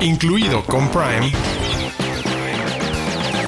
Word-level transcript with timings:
incluido 0.00 0.64
con 0.64 0.88
Prime, 0.90 1.32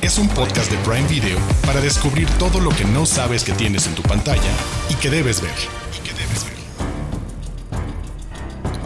es 0.00 0.18
un 0.18 0.28
podcast 0.28 0.70
de 0.70 0.76
Prime 0.78 1.06
Video 1.06 1.38
para 1.64 1.80
descubrir 1.80 2.28
todo 2.38 2.60
lo 2.60 2.70
que 2.70 2.84
no 2.84 3.06
sabes 3.06 3.44
que 3.44 3.52
tienes 3.52 3.86
en 3.86 3.94
tu 3.94 4.02
pantalla 4.02 4.52
y 4.88 4.94
que 4.94 5.10
debes 5.10 5.40
ver. 5.40 5.52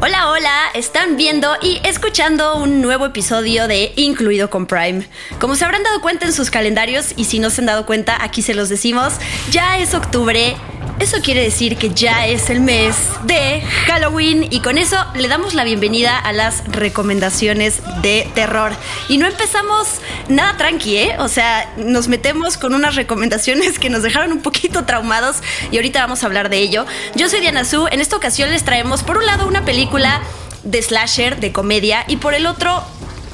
Hola, 0.07 0.29
hola, 0.29 0.67
están 0.75 1.17
viendo 1.17 1.57
y 1.63 1.81
escuchando 1.83 2.57
un 2.57 2.83
nuevo 2.83 3.07
episodio 3.07 3.67
de 3.67 3.95
Incluido 3.97 4.51
con 4.51 4.67
Prime. 4.67 5.09
Como 5.41 5.57
se 5.57 5.65
habrán 5.65 5.83
dado 5.83 6.03
cuenta 6.03 6.27
en 6.27 6.35
sus 6.35 6.51
calendarios 6.51 7.15
y 7.17 7.25
si 7.25 7.39
no 7.39 7.49
se 7.49 7.63
han 7.63 7.67
dado 7.67 7.87
cuenta, 7.87 8.23
aquí 8.23 8.43
se 8.43 8.53
los 8.53 8.69
decimos, 8.69 9.15
ya 9.51 9.79
es 9.79 9.95
octubre 9.95 10.59
eso 11.05 11.21
quiere 11.21 11.43
decir 11.43 11.77
que 11.77 11.91
ya 11.91 12.27
es 12.27 12.49
el 12.49 12.61
mes 12.61 12.97
de 13.25 13.61
Halloween 13.89 14.47
y 14.49 14.61
con 14.61 14.79
eso 14.79 14.97
le 15.15 15.29
damos 15.29 15.53
la 15.53 15.63
bienvenida 15.63 16.19
a 16.19 16.33
las 16.33 16.67
recomendaciones 16.67 17.83
de 18.01 18.27
terror. 18.35 18.73
Y 19.11 19.19
no 19.19 19.27
empezamos 19.27 19.87
nada 20.31 20.57
tranqui, 20.57 20.97
¿eh? 20.97 21.17
O 21.19 21.29
sea, 21.29 21.71
nos 21.77 22.09
metemos 22.09 22.57
con 22.57 22.73
unas 22.73 22.95
recomendaciones 22.95 23.79
que 23.79 23.91
nos 23.91 24.03
dejaron 24.03 24.33
un 24.33 24.41
poquito 24.41 24.87
traumados 24.87 25.37
y 25.71 25.77
ahorita 25.77 26.01
vamos 26.01 26.23
a 26.23 26.27
hablar 26.27 26.49
de 26.49 26.61
ello. 26.61 26.87
Yo 27.15 27.29
soy 27.29 27.43
Diana 27.43 27.67
Su, 27.67 27.87
en 27.87 28.01
esta 28.01 28.17
ocasión 28.17 28.51
les 28.51 28.65
traemos 28.65 29.03
por 29.03 29.19
un 29.19 29.27
lado 29.27 29.47
una 29.47 29.67
película 29.67 30.23
de 30.63 30.81
slasher, 30.81 31.39
de 31.39 31.53
comedia, 31.53 32.07
y 32.09 32.17
por 32.17 32.33
el 32.33 32.47
otro 32.47 32.83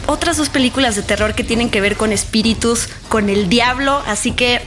otras 0.06 0.39
dos 0.39 0.48
películas 0.48 0.97
de 0.97 1.02
terror 1.02 1.37
que 1.37 1.45
tienen 1.45 1.70
que 1.70 1.80
ver 1.80 1.97
con 1.97 2.11
espíritus, 2.11 2.89
con 3.09 3.28
el 3.28 3.48
diablo, 3.48 4.02
así 4.09 4.33
que 4.33 4.61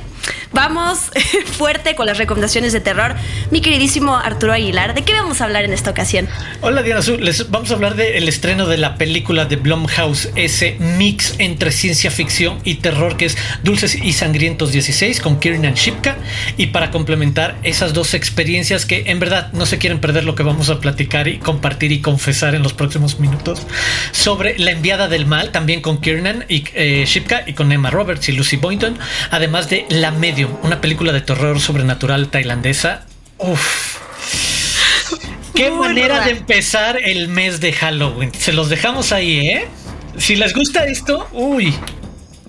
Vamos 0.54 1.12
fuerte 1.58 1.96
con 1.96 2.06
las 2.06 2.20
recomendaciones 2.20 2.74
de 2.74 2.80
terror. 2.80 3.16
Mi 3.50 3.60
queridísimo 3.60 4.16
Arturo 4.16 4.54
Aguilar, 4.54 4.94
¿de 4.94 5.02
qué 5.02 5.14
vamos 5.14 5.42
a 5.42 5.46
hablar 5.46 5.66
en 5.66 5.74
esta 5.74 5.90
ocasión? 5.90 6.30
Hola 6.62 6.84
Diana 6.84 7.00
Azul, 7.00 7.26
les 7.26 7.50
vamos 7.50 7.72
a 7.72 7.74
hablar 7.74 7.96
del 7.96 8.30
estreno 8.30 8.68
de 8.68 8.78
la 8.78 8.96
película 8.96 9.46
de 9.46 9.56
Blumhouse, 9.56 10.30
ese 10.36 10.78
mix 10.80 11.36
entre 11.40 11.72
ciencia 11.72 12.12
ficción 12.12 12.60
y 12.64 12.76
terror 12.76 13.18
que 13.18 13.26
es 13.26 13.38
Dulces 13.64 13.96
y 13.96 14.14
Sangrientos 14.14 14.72
16 14.72 15.22
con 15.22 15.40
Kiernan 15.40 15.74
Shipka. 15.74 16.18
Y 16.56 16.68
para 16.68 16.92
complementar 16.92 17.58
esas 17.64 17.94
dos 17.94 18.14
experiencias 18.14 18.86
que 18.86 19.06
en 19.08 19.20
verdad 19.20 19.52
no 19.54 19.66
se 19.66 19.80
quieren 19.80 20.00
perder 20.00 20.24
lo 20.24 20.36
que 20.36 20.44
vamos 20.44 20.70
a 20.70 20.80
platicar 20.80 21.28
y 21.28 21.40
compartir 21.40 21.92
y 21.92 22.02
confesar 22.02 22.54
en 22.54 22.62
los 22.62 22.74
próximos 22.74 23.20
minutos 23.20 23.66
sobre 24.12 24.60
La 24.60 24.70
enviada 24.70 25.08
del 25.08 25.26
mal, 25.26 25.52
también 25.52 25.82
con 25.82 26.00
Kiernan 26.00 26.46
y 26.48 26.64
eh, 26.76 27.06
Shipka 27.08 27.44
y 27.48 27.54
con 27.54 27.72
Emma 27.72 27.90
Roberts 27.90 28.30
y 28.30 28.34
Lucy 28.34 28.58
Boynton, 28.58 29.00
además 29.32 29.68
de 29.68 29.88
La 29.90 30.12
Una 30.46 30.82
película 30.82 31.12
de 31.12 31.22
terror 31.22 31.60
sobrenatural 31.60 32.30
tailandesa. 32.30 33.06
Uf. 33.38 33.98
Qué 35.56 35.70
manera 35.70 36.26
de 36.26 36.32
empezar 36.32 36.98
el 37.04 37.28
mes 37.28 37.60
de 37.60 37.74
Halloween. 37.74 38.32
Se 38.34 38.54
los 38.54 38.70
dejamos 38.70 39.12
ahí, 39.12 39.50
¿eh? 39.50 39.68
Si 40.18 40.36
les 40.36 40.54
gusta 40.54 40.86
esto, 40.86 41.28
uy, 41.32 41.74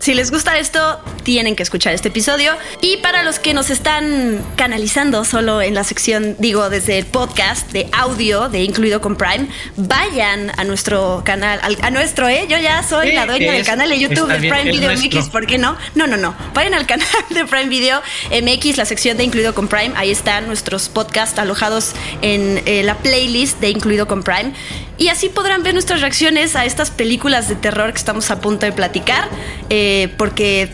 si 0.04 0.12
les 0.12 0.30
gusta 0.30 0.58
esto, 0.58 1.00
tienen 1.22 1.56
que 1.56 1.62
escuchar 1.62 1.94
este 1.94 2.08
episodio. 2.08 2.52
Y 2.82 2.98
para 2.98 3.22
los 3.22 3.38
que 3.38 3.54
nos 3.54 3.70
están 3.70 4.44
canalizando 4.54 5.24
solo 5.24 5.62
en 5.62 5.72
la 5.72 5.82
sección, 5.82 6.36
digo, 6.38 6.68
desde 6.68 6.98
el 6.98 7.06
podcast 7.06 7.72
de 7.72 7.88
audio 7.90 8.50
de 8.50 8.64
Incluido 8.64 9.00
con 9.00 9.16
Prime, 9.16 9.48
vayan 9.76 10.52
a 10.58 10.64
nuestro 10.64 11.22
canal, 11.24 11.58
a 11.80 11.90
nuestro, 11.90 12.28
¿eh? 12.28 12.44
Yo 12.50 12.58
ya 12.58 12.82
soy 12.82 13.12
la 13.12 13.24
dueña 13.24 13.52
del 13.52 13.64
canal 13.64 13.88
de 13.88 13.98
YouTube 13.98 14.28
de 14.28 14.40
Prime 14.40 14.64
Video 14.64 14.92
MX, 14.92 15.30
¿por 15.30 15.46
qué 15.46 15.56
no? 15.56 15.74
No, 15.94 16.06
no, 16.06 16.18
no. 16.18 16.36
Vayan 16.52 16.74
al 16.74 16.84
canal 16.94 17.08
de 17.30 17.46
Prime 17.46 17.70
Video 17.70 18.02
MX, 18.30 18.76
la 18.76 18.84
sección 18.84 19.16
de 19.16 19.24
Incluido 19.24 19.54
con 19.54 19.68
Prime. 19.68 19.92
Ahí 19.96 20.10
están 20.10 20.46
nuestros 20.48 20.90
podcasts 20.90 21.38
alojados 21.38 21.92
en 22.20 22.62
eh, 22.66 22.82
la 22.82 22.98
playlist 22.98 23.58
de 23.60 23.70
Incluido 23.70 24.06
con 24.06 24.22
Prime. 24.22 24.52
Y 24.96 25.08
así 25.08 25.28
podrán 25.28 25.62
ver 25.62 25.74
nuestras 25.74 26.00
reacciones 26.00 26.54
a 26.54 26.64
estas 26.64 26.90
películas 26.90 27.48
de 27.48 27.56
terror 27.56 27.92
que 27.92 27.98
estamos 27.98 28.30
a 28.30 28.40
punto 28.40 28.64
de 28.64 28.72
platicar. 28.72 29.28
Eh, 29.70 30.12
porque 30.16 30.70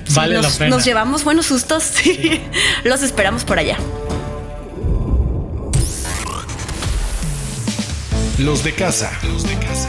nos, 0.69 0.85
llevamos 0.85 1.25
buenos 1.25 1.47
sustos. 1.47 1.95
Los 2.85 3.03
esperamos 3.03 3.45
por 3.45 3.59
allá. 3.59 3.79
Los 8.39 8.65
de 8.65 8.75
casa. 8.75 9.11
Los 9.23 9.45
de 9.45 9.55
casa. 9.57 9.89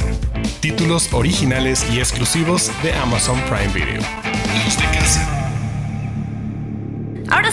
Títulos 0.61 1.09
originales 1.11 1.85
y 1.91 1.99
exclusivos 1.99 2.71
de 2.83 2.93
Amazon 2.93 3.41
Prime 3.49 3.73
Video. 3.73 4.01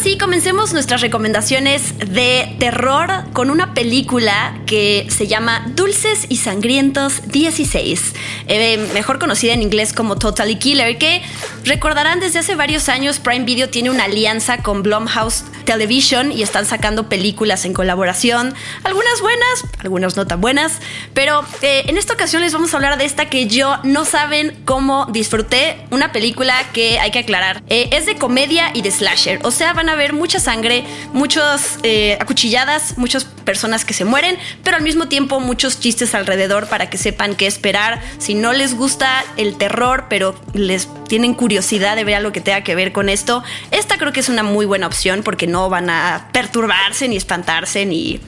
Sí, 0.08 0.16
comencemos 0.16 0.72
nuestras 0.72 1.02
recomendaciones 1.02 1.98
de 1.98 2.56
terror 2.58 3.10
con 3.34 3.50
una 3.50 3.74
película 3.74 4.58
que 4.64 5.06
se 5.10 5.26
llama 5.26 5.70
Dulces 5.76 6.24
y 6.30 6.36
Sangrientos 6.36 7.20
16, 7.26 8.14
eh, 8.46 8.78
mejor 8.94 9.18
conocida 9.18 9.52
en 9.52 9.60
inglés 9.60 9.92
como 9.92 10.16
Totally 10.16 10.56
Killer, 10.56 10.96
que 10.96 11.20
recordarán 11.64 12.20
desde 12.20 12.38
hace 12.38 12.54
varios 12.54 12.88
años 12.88 13.18
Prime 13.18 13.44
Video 13.44 13.68
tiene 13.68 13.90
una 13.90 14.04
alianza 14.04 14.58
con 14.58 14.82
Blumhouse 14.82 15.44
Television 15.64 16.32
y 16.32 16.42
están 16.42 16.66
sacando 16.66 17.08
películas 17.08 17.64
en 17.64 17.74
colaboración, 17.74 18.54
algunas 18.84 19.20
buenas, 19.20 19.64
algunas 19.80 20.16
no 20.16 20.26
tan 20.26 20.40
buenas, 20.40 20.78
pero 21.14 21.44
eh, 21.62 21.84
en 21.86 21.98
esta 21.98 22.14
ocasión 22.14 22.42
les 22.42 22.52
vamos 22.52 22.72
a 22.72 22.76
hablar 22.76 22.98
de 22.98 23.04
esta 23.04 23.26
que 23.26 23.46
yo 23.46 23.76
no 23.84 24.04
saben 24.04 24.56
cómo 24.64 25.06
disfruté, 25.06 25.84
una 25.90 26.12
película 26.12 26.54
que 26.72 26.98
hay 26.98 27.10
que 27.10 27.20
aclarar, 27.20 27.62
eh, 27.68 27.90
es 27.92 28.06
de 28.06 28.16
comedia 28.16 28.70
y 28.74 28.82
de 28.82 28.90
slasher, 28.90 29.40
o 29.42 29.50
sea, 29.50 29.72
van 29.72 29.88
a 29.88 29.94
ver 29.94 30.12
mucha 30.12 30.40
sangre, 30.40 30.84
muchas 31.12 31.78
eh, 31.82 32.16
acuchilladas, 32.20 32.96
muchas 32.96 33.26
personas 33.48 33.86
que 33.86 33.94
se 33.94 34.04
mueren, 34.04 34.36
pero 34.62 34.76
al 34.76 34.82
mismo 34.82 35.08
tiempo 35.08 35.40
muchos 35.40 35.80
chistes 35.80 36.14
alrededor 36.14 36.68
para 36.68 36.90
que 36.90 36.98
sepan 36.98 37.34
qué 37.34 37.46
esperar. 37.46 37.98
Si 38.18 38.34
no 38.34 38.52
les 38.52 38.74
gusta 38.74 39.24
el 39.38 39.56
terror, 39.56 40.04
pero 40.10 40.38
les 40.52 40.86
tienen 41.08 41.32
curiosidad 41.32 41.96
de 41.96 42.04
ver 42.04 42.16
algo 42.16 42.30
que 42.30 42.42
tenga 42.42 42.62
que 42.62 42.74
ver 42.74 42.92
con 42.92 43.08
esto, 43.08 43.42
esta 43.70 43.96
creo 43.96 44.12
que 44.12 44.20
es 44.20 44.28
una 44.28 44.42
muy 44.42 44.66
buena 44.66 44.86
opción 44.86 45.22
porque 45.22 45.46
no 45.46 45.70
van 45.70 45.88
a 45.88 46.28
perturbarse 46.30 47.08
ni 47.08 47.16
espantarse 47.16 47.86
ni 47.86 48.20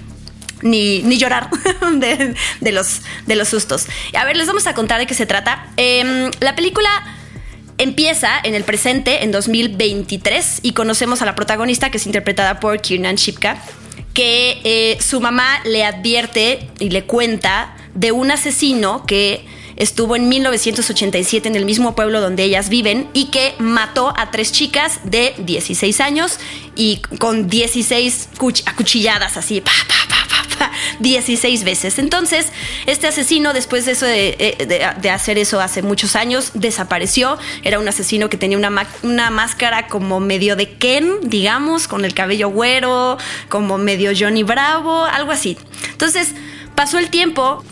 ni, 0.62 1.02
ni, 1.02 1.18
llorar 1.18 1.50
de, 1.92 2.72
los, 2.72 3.02
de 3.26 3.36
los 3.36 3.48
sustos. 3.48 3.88
A 4.18 4.24
ver, 4.24 4.38
les 4.38 4.46
vamos 4.46 4.66
a 4.66 4.72
contar 4.72 5.00
de 5.00 5.06
qué 5.06 5.14
se 5.14 5.26
trata. 5.26 5.66
Em, 5.76 6.30
la 6.40 6.54
película 6.54 6.88
empieza 7.76 8.40
en 8.42 8.54
el 8.54 8.64
presente, 8.64 9.22
en 9.22 9.32
2023, 9.32 10.60
y 10.62 10.72
conocemos 10.72 11.20
a 11.20 11.26
la 11.26 11.34
protagonista 11.34 11.90
que 11.90 11.98
es 11.98 12.06
interpretada 12.06 12.58
por 12.60 12.80
Kiernan 12.80 13.16
Shipka, 13.16 13.56
que 14.20 14.60
eh, 14.64 14.98
su 15.00 15.18
mamá 15.18 15.62
le 15.64 15.82
advierte 15.82 16.68
y 16.78 16.90
le 16.90 17.04
cuenta 17.04 17.74
de 17.94 18.12
un 18.12 18.30
asesino 18.30 19.06
que 19.06 19.46
estuvo 19.76 20.14
en 20.14 20.28
1987 20.28 21.48
en 21.48 21.56
el 21.56 21.64
mismo 21.64 21.94
pueblo 21.94 22.20
donde 22.20 22.42
ellas 22.42 22.68
viven 22.68 23.08
y 23.14 23.30
que 23.30 23.54
mató 23.58 24.12
a 24.14 24.30
tres 24.30 24.52
chicas 24.52 25.00
de 25.04 25.32
16 25.38 26.02
años 26.02 26.38
y 26.76 26.98
con 27.18 27.48
16 27.48 28.28
acuchilladas 28.66 29.38
así, 29.38 29.62
pa, 29.62 29.72
pa, 29.88 30.09
16 30.98 31.64
veces. 31.64 31.98
Entonces, 31.98 32.46
este 32.86 33.06
asesino, 33.06 33.52
después 33.52 33.86
de 33.86 33.92
eso 33.92 34.06
eh, 34.06 34.94
de, 35.00 35.10
hacer 35.10 35.38
eso 35.38 35.60
hace 35.60 35.82
muchos 35.82 36.16
años, 36.16 36.50
desapareció. 36.54 37.38
Era 37.62 37.78
un 37.78 37.88
asesino 37.88 38.28
que 38.28 38.36
tenía 38.36 38.58
una, 38.58 38.86
una 39.02 39.30
máscara 39.30 39.86
como 39.86 40.20
medio 40.20 40.56
de 40.56 40.74
Ken, 40.74 41.12
digamos, 41.22 41.88
con 41.88 42.04
el 42.04 42.14
cabello 42.14 42.48
güero, 42.50 43.18
como 43.48 43.78
medio 43.78 44.12
Johnny 44.18 44.42
Bravo, 44.42 45.04
algo 45.04 45.32
así. 45.32 45.56
Entonces, 45.92 46.34
pasó 46.74 46.98
el 46.98 47.10
tiempo, 47.10 47.64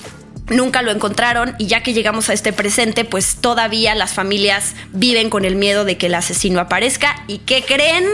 nunca 0.51 0.83
lo 0.83 0.91
encontraron 0.91 1.55
y 1.59 1.67
ya 1.67 1.83
que 1.83 1.93
llegamos 1.93 2.29
a 2.29 2.33
este 2.33 2.53
presente, 2.53 3.05
pues 3.05 3.37
todavía 3.37 3.95
las 3.95 4.13
familias 4.13 4.75
viven 4.93 5.31
con 5.31 5.45
el 5.45 5.57
miedo 5.57 5.85
de 5.85 5.97
que 5.97 6.07
el 6.07 6.15
asesino 6.15 6.61
aparezca 6.61 7.23
y 7.27 7.39
que 7.39 7.63
creen 7.63 8.05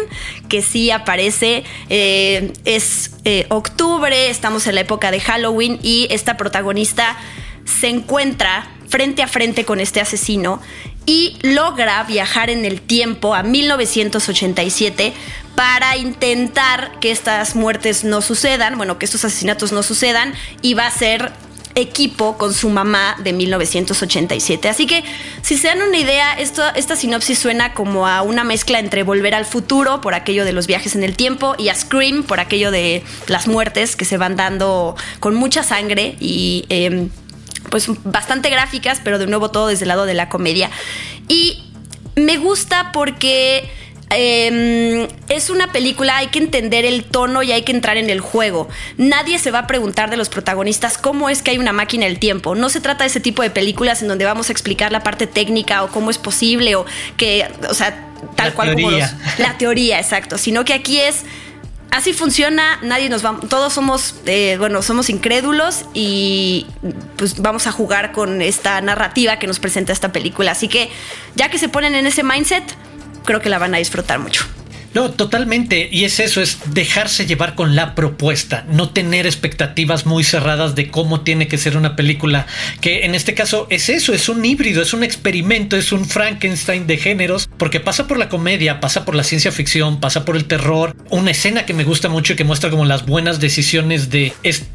que 0.49 0.63
sí 0.63 0.91
aparece. 0.91 1.65
Eh, 1.89 2.53
es 2.65 3.13
eh, 3.25 3.47
octubre, 3.49 4.29
estamos 4.29 4.67
en 4.67 4.75
la 4.75 4.83
época 4.83 5.11
de 5.11 5.21
Halloween 5.21 5.79
y 5.83 6.07
esta 6.11 6.37
protagonista 6.37 7.17
se 7.65 7.89
encuentra 7.89 8.69
frente 8.89 9.23
a 9.23 9.29
frente 9.29 9.65
con 9.65 9.81
este 9.81 10.01
asesino 10.01 10.61
y 11.07 11.37
logra 11.43 12.03
viajar 12.05 12.51
en 12.51 12.65
el 12.65 12.81
tiempo 12.81 13.35
a 13.35 13.43
1987 13.43 15.13
para 15.55 15.97
intentar 15.97 16.99
que 17.01 17.11
estas 17.11 17.57
muertes 17.57 18.05
no 18.05 18.23
sucedan, 18.23 18.77
bueno, 18.77 18.99
que 18.99 19.05
estos 19.05 19.25
asesinatos 19.25 19.73
no 19.73 19.83
sucedan 19.83 20.35
y 20.63 20.75
va 20.75 20.87
a 20.87 20.91
ser 20.91 21.33
equipo 21.75 22.37
con 22.39 22.55
su 22.55 22.71
mamá 22.71 23.17
de 23.23 23.33
1987. 23.33 24.69
Así 24.69 24.87
que, 24.87 25.03
si 25.43 25.57
se 25.57 25.69
dan 25.69 25.83
una 25.83 25.97
idea, 25.97 26.35
esta 26.35 26.97
sinopsis 26.97 27.39
suena 27.39 27.75
como 27.75 28.07
a 28.07 28.23
una 28.23 28.45
mezcla 28.45 28.79
entre 28.79 29.03
Volver 29.03 29.35
al 29.35 29.45
futuro, 29.45 30.01
por 30.01 30.15
aquello 30.15 30.45
de 30.45 30.53
los 30.53 30.67
viajes 30.67 30.95
en 30.95 31.03
el 31.03 31.17
tiempo, 31.17 31.55
y 31.59 31.69
a 31.69 31.75
Scream, 31.75 32.23
por 32.23 32.41
aquello 32.41 32.71
de 32.71 33.03
las 33.27 33.49
muertes 33.49 33.97
que 33.97 34.05
se 34.05 34.17
van 34.17 34.37
dando 34.37 34.97
con 35.21 35.35
mucha 35.35 35.63
sangre 35.63 36.17
y 36.21 36.65
em, 36.69 37.11
pues 37.71 37.89
bastante 38.05 38.51
gráficas, 38.51 39.01
pero 39.03 39.19
de 39.19 39.27
nuevo 39.27 39.51
todo 39.51 39.69
desde 39.69 39.85
el 39.85 39.89
lado 39.89 40.07
de 40.07 40.15
la 40.15 40.29
comedia. 40.29 40.71
Y 41.29 41.63
me 42.17 42.37
gusta 42.37 42.93
porque 42.93 43.69
em, 44.11 45.09
es 45.29 45.51
una 45.51 45.73
película, 45.73 46.17
hay 46.19 46.29
que 46.29 46.39
entender 46.39 46.85
el 46.85 47.05
tono 47.05 47.43
y 47.43 47.53
hay 47.53 47.63
que 47.63 47.73
entrar 47.73 47.97
en 47.97 48.11
el 48.11 48.21
juego. 48.21 48.69
Nadie 48.97 49.39
se 49.39 49.51
va 49.51 49.61
a 49.61 49.67
preguntar 49.67 50.11
de 50.11 50.17
los 50.17 50.29
protagonistas 50.29 50.99
cómo 50.99 51.29
es 51.31 51.43
que 51.43 51.51
hay 51.53 51.59
una 51.59 51.73
máquina 51.73 52.07
del 52.07 52.19
tiempo. 52.19 52.55
No 52.55 52.69
se 52.69 52.81
trata 52.81 53.05
de 53.05 53.09
ese 53.09 53.21
tipo 53.21 53.43
de 53.43 53.51
películas 53.51 54.03
en 54.03 54.09
donde 54.09 54.25
vamos 54.25 54.49
a 54.49 54.53
explicar 54.53 54.93
la 54.93 55.03
parte 55.03 55.27
técnica 55.27 55.83
o 55.85 55.89
cómo 55.89 56.11
es 56.11 56.19
posible 56.19 56.77
o 56.77 56.87
que, 57.17 57.47
o 57.69 57.75
sea, 57.75 58.07
tal 58.37 58.49
La 58.49 58.55
cual 58.55 58.75
como 58.75 58.91
los- 58.91 59.11
la 59.39 59.57
teoría, 59.59 59.99
exacto. 59.99 60.39
Sino 60.39 60.65
que 60.65 60.75
aquí 60.75 61.01
es 61.01 61.23
así 61.91 62.13
funciona, 62.13 62.81
nadie 62.83 63.09
nos 63.09 63.25
va, 63.25 63.39
todos 63.49 63.73
somos, 63.73 64.17
eh, 64.27 64.57
bueno, 64.59 64.83
somos 64.83 65.09
incrédulos 65.11 65.85
y 65.95 66.67
pues 67.17 67.41
vamos 67.41 67.69
a 67.69 67.73
jugar 67.73 68.11
con 68.11 68.43
esta 68.43 68.81
narrativa 68.81 69.39
que 69.39 69.47
nos 69.47 69.61
presenta 69.61 69.93
esta 69.93 70.11
película. 70.11 70.51
Así 70.51 70.67
que 70.67 70.91
ya 71.37 71.51
que 71.51 71.59
se 71.59 71.69
ponen 71.69 71.95
en 71.95 72.07
ese 72.09 72.25
mindset, 72.25 72.65
creo 73.25 73.41
que 73.41 73.49
la 73.49 73.59
van 73.59 73.75
a 73.75 73.79
disfrutar 73.79 74.19
mucho. 74.19 74.45
No, 74.95 75.11
totalmente. 75.11 75.89
Y 75.91 76.05
es 76.05 76.21
eso, 76.21 76.41
es 76.41 76.59
dejarse 76.67 77.27
llevar 77.27 77.57
con 77.57 77.75
la 77.75 77.97
propuesta, 77.97 78.65
no 78.71 78.91
tener 78.91 79.27
expectativas 79.27 80.07
muy 80.07 80.23
cerradas 80.23 80.77
de 80.77 80.89
cómo 80.89 81.23
tiene 81.23 81.49
que 81.49 81.59
ser 81.59 81.77
una 81.77 81.97
película, 81.97 82.47
que 82.81 83.05
en 83.05 83.17
este 83.17 83.35
caso 83.35 83.67
es 83.71 83.89
eso, 83.89 84.13
es 84.13 84.29
un 84.29 84.45
híbrido, 84.45 84.81
es 84.81 84.95
un 84.95 85.03
experimento, 85.03 85.77
es 85.77 85.91
un 85.91 86.05
Frankenstein 86.05 86.87
de 86.87 86.97
géneros, 86.97 87.51
porque 87.59 87.81
pasa 87.81 88.07
por 88.07 88.19
la 88.19 88.29
comedia, 88.29 88.79
pasa 88.79 89.05
por 89.05 89.17
la 89.17 89.25
ciencia 89.25 89.51
ficción, 89.51 89.99
pasa 89.99 90.25
por 90.25 90.37
el 90.37 90.45
terror. 90.45 90.97
Una 91.11 91.33
escena 91.33 91.67
que 91.67 91.75
me 91.75 91.83
gusta 91.83 92.09
mucho 92.09 92.35
y 92.35 92.37
que 92.37 92.45
muestra 92.45 92.71
como 92.71 92.85
las 92.85 93.05
buenas 93.05 93.41
decisiones 93.41 94.11
de 94.11 94.33
este 94.45 94.74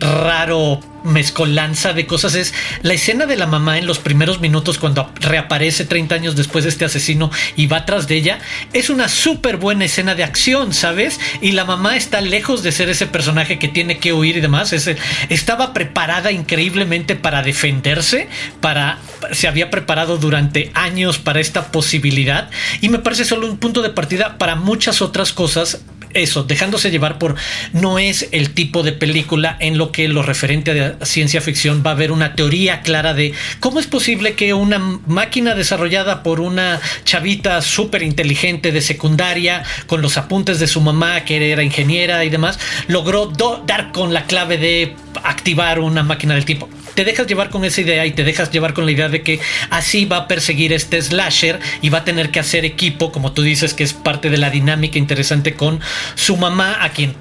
raro 0.00 0.80
mezcolanza 1.06 1.92
de 1.92 2.06
cosas 2.06 2.34
es 2.34 2.52
la 2.82 2.92
escena 2.92 3.26
de 3.26 3.36
la 3.36 3.46
mamá 3.46 3.78
en 3.78 3.86
los 3.86 3.98
primeros 3.98 4.40
minutos 4.40 4.78
cuando 4.78 5.10
reaparece 5.20 5.84
30 5.84 6.14
años 6.14 6.36
después 6.36 6.64
de 6.64 6.70
este 6.70 6.84
asesino 6.84 7.30
y 7.54 7.66
va 7.66 7.86
tras 7.86 8.08
de 8.08 8.16
ella. 8.16 8.38
Es 8.72 8.90
una 8.90 9.08
súper 9.08 9.56
buena 9.56 9.84
escena 9.84 10.14
de 10.14 10.24
acción 10.24 10.74
sabes 10.74 11.20
y 11.40 11.52
la 11.52 11.64
mamá 11.64 11.96
está 11.96 12.20
lejos 12.20 12.62
de 12.62 12.72
ser 12.72 12.88
ese 12.88 13.06
personaje 13.06 13.58
que 13.58 13.68
tiene 13.68 13.98
que 13.98 14.12
huir 14.12 14.36
y 14.36 14.40
demás. 14.40 14.72
Es 14.72 14.90
estaba 15.28 15.72
preparada 15.72 16.32
increíblemente 16.32 17.16
para 17.16 17.42
defenderse 17.42 18.28
para 18.60 18.98
se 19.32 19.48
había 19.48 19.70
preparado 19.70 20.18
durante 20.18 20.70
años 20.74 21.18
para 21.18 21.40
esta 21.40 21.70
posibilidad. 21.70 22.50
Y 22.80 22.88
me 22.88 22.98
parece 22.98 23.24
solo 23.24 23.46
un 23.46 23.58
punto 23.58 23.82
de 23.82 23.90
partida 23.90 24.38
para 24.38 24.56
muchas 24.56 25.00
otras 25.02 25.32
cosas 25.32 25.80
eso, 26.16 26.42
dejándose 26.42 26.90
llevar 26.90 27.18
por 27.18 27.36
no 27.72 27.98
es 27.98 28.28
el 28.32 28.50
tipo 28.50 28.82
de 28.82 28.92
película 28.92 29.56
en 29.60 29.78
lo 29.78 29.92
que 29.92 30.08
lo 30.08 30.22
referente 30.22 30.96
a 31.00 31.04
ciencia 31.04 31.40
ficción 31.40 31.82
va 31.84 31.90
a 31.90 31.94
haber 31.94 32.12
una 32.12 32.34
teoría 32.34 32.80
clara 32.82 33.14
de 33.14 33.32
cómo 33.60 33.80
es 33.80 33.86
posible 33.86 34.34
que 34.34 34.54
una 34.54 34.78
máquina 34.78 35.54
desarrollada 35.54 36.22
por 36.22 36.40
una 36.40 36.80
chavita 37.04 37.60
súper 37.62 38.02
inteligente 38.02 38.72
de 38.72 38.80
secundaria 38.80 39.62
con 39.86 40.02
los 40.02 40.16
apuntes 40.16 40.58
de 40.58 40.66
su 40.66 40.80
mamá 40.80 41.24
que 41.24 41.52
era 41.52 41.62
ingeniera 41.62 42.24
y 42.24 42.28
demás 42.28 42.58
logró 42.88 43.26
dar 43.26 43.92
con 43.92 44.12
la 44.12 44.24
clave 44.24 44.58
de 44.58 44.96
activar 45.22 45.78
una 45.80 46.02
máquina 46.02 46.34
del 46.34 46.44
tiempo 46.44 46.68
te 46.96 47.04
dejas 47.04 47.26
llevar 47.26 47.50
con 47.50 47.64
esa 47.64 47.82
idea 47.82 48.06
y 48.06 48.12
te 48.12 48.24
dejas 48.24 48.50
llevar 48.50 48.74
con 48.74 48.86
la 48.86 48.90
idea 48.90 49.08
de 49.08 49.22
que 49.22 49.38
así 49.70 50.06
va 50.06 50.16
a 50.16 50.28
perseguir 50.28 50.72
este 50.72 51.00
slasher 51.00 51.60
y 51.82 51.90
va 51.90 51.98
a 51.98 52.04
tener 52.04 52.30
que 52.30 52.40
hacer 52.40 52.64
equipo, 52.64 53.12
como 53.12 53.32
tú 53.32 53.42
dices, 53.42 53.74
que 53.74 53.84
es 53.84 53.92
parte 53.92 54.30
de 54.30 54.38
la 54.38 54.50
dinámica 54.50 54.98
interesante 54.98 55.54
con 55.54 55.78
su 56.14 56.38
mamá, 56.38 56.82
a 56.82 56.88
quien 56.88 57.14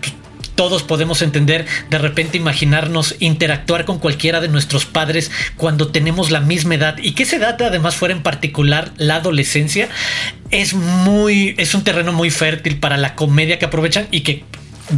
todos 0.55 0.83
podemos 0.83 1.21
entender, 1.21 1.65
de 1.89 1.97
repente 1.97 2.37
imaginarnos 2.37 3.15
interactuar 3.19 3.83
con 3.83 3.99
cualquiera 3.99 4.39
de 4.39 4.47
nuestros 4.47 4.85
padres 4.85 5.29
cuando 5.57 5.89
tenemos 5.89 6.31
la 6.31 6.39
misma 6.39 6.75
edad 6.75 6.95
y 6.97 7.11
que 7.11 7.23
esa 7.23 7.35
edad 7.35 7.61
además 7.61 7.97
fuera 7.97 8.15
en 8.15 8.23
particular 8.23 8.93
la 8.95 9.17
adolescencia, 9.17 9.89
es 10.51 10.73
muy, 10.73 11.55
es 11.57 11.75
un 11.75 11.83
terreno 11.83 12.13
muy 12.13 12.29
fértil 12.29 12.77
para 12.77 12.95
la 12.95 13.15
comedia 13.15 13.59
que 13.59 13.65
aprovechan 13.65 14.07
y 14.11 14.21
que 14.21 14.45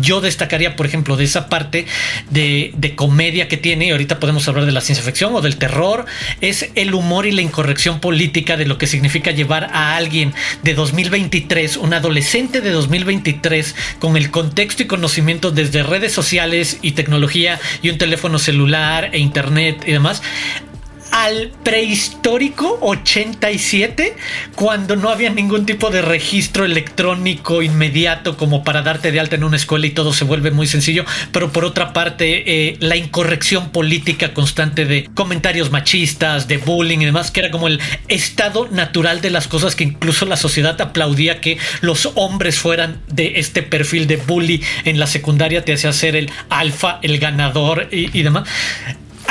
yo 0.01 0.21
destacaría, 0.21 0.75
por 0.75 0.85
ejemplo, 0.85 1.17
de 1.17 1.23
esa 1.23 1.49
parte 1.49 1.85
de, 2.29 2.73
comedia 2.95 3.47
que 3.47 3.57
tiene, 3.57 3.87
y 3.87 3.91
ahorita 3.91 4.19
podemos 4.19 4.47
hablar 4.47 4.65
de 4.65 4.71
la 4.71 4.81
ciencia 4.81 5.05
ficción 5.05 5.35
o 5.35 5.41
del 5.41 5.57
terror, 5.57 6.05
es 6.41 6.69
el 6.75 6.93
humor 6.93 7.25
y 7.25 7.31
la 7.31 7.41
incorrección 7.41 7.99
política 7.99 8.57
de 8.57 8.65
lo 8.65 8.77
que 8.77 8.87
significa 8.87 9.31
llevar 9.31 9.69
a 9.73 9.95
alguien 9.95 10.33
de 10.63 10.73
2023, 10.73 11.77
un 11.77 11.93
adolescente 11.93 12.61
de 12.61 12.71
2023, 12.71 13.75
con 13.99 14.17
el 14.17 14.31
contexto 14.31 14.83
y 14.83 14.87
conocimiento 14.87 15.51
desde 15.51 15.83
redes 15.83 16.13
sociales 16.13 16.79
y 16.81 16.91
tecnología 16.91 17.59
y 17.81 17.89
un 17.89 17.97
teléfono 17.97 18.39
celular 18.39 19.09
e 19.13 19.19
internet 19.19 19.83
y 19.85 19.91
demás, 19.91 20.21
al 21.17 21.51
prehistórico 21.63 22.77
87 22.79 24.15
cuando 24.53 24.95
no 24.95 25.09
había 25.09 25.31
ningún 25.31 25.65
tipo 25.65 25.89
de 25.89 26.03
registro 26.03 26.63
electrónico 26.63 27.63
inmediato 27.63 28.37
como 28.37 28.63
para 28.63 28.83
darte 28.83 29.11
de 29.11 29.19
alta 29.19 29.35
en 29.35 29.43
una 29.43 29.55
escuela 29.55 29.87
y 29.87 29.89
todo 29.89 30.13
se 30.13 30.25
vuelve 30.25 30.51
muy 30.51 30.67
sencillo 30.67 31.05
pero 31.31 31.51
por 31.51 31.65
otra 31.65 31.91
parte 31.91 32.43
eh, 32.45 32.77
la 32.81 32.97
incorrección 32.97 33.71
política 33.71 34.35
constante 34.35 34.85
de 34.85 35.09
comentarios 35.15 35.71
machistas 35.71 36.47
de 36.47 36.57
bullying 36.59 36.99
y 36.99 37.05
demás 37.05 37.31
que 37.31 37.39
era 37.39 37.49
como 37.49 37.67
el 37.67 37.81
estado 38.09 38.67
natural 38.69 39.19
de 39.19 39.31
las 39.31 39.47
cosas 39.47 39.75
que 39.75 39.85
incluso 39.85 40.27
la 40.27 40.37
sociedad 40.37 40.79
aplaudía 40.79 41.41
que 41.41 41.57
los 41.81 42.11
hombres 42.13 42.59
fueran 42.59 43.01
de 43.07 43.39
este 43.39 43.63
perfil 43.63 44.05
de 44.05 44.17
bully 44.17 44.63
en 44.85 44.99
la 44.99 45.07
secundaria 45.07 45.65
te 45.65 45.73
hacía 45.73 45.93
ser 45.93 46.15
el 46.15 46.29
alfa 46.49 46.99
el 47.01 47.17
ganador 47.17 47.87
y, 47.91 48.15
y 48.15 48.21
demás 48.21 48.47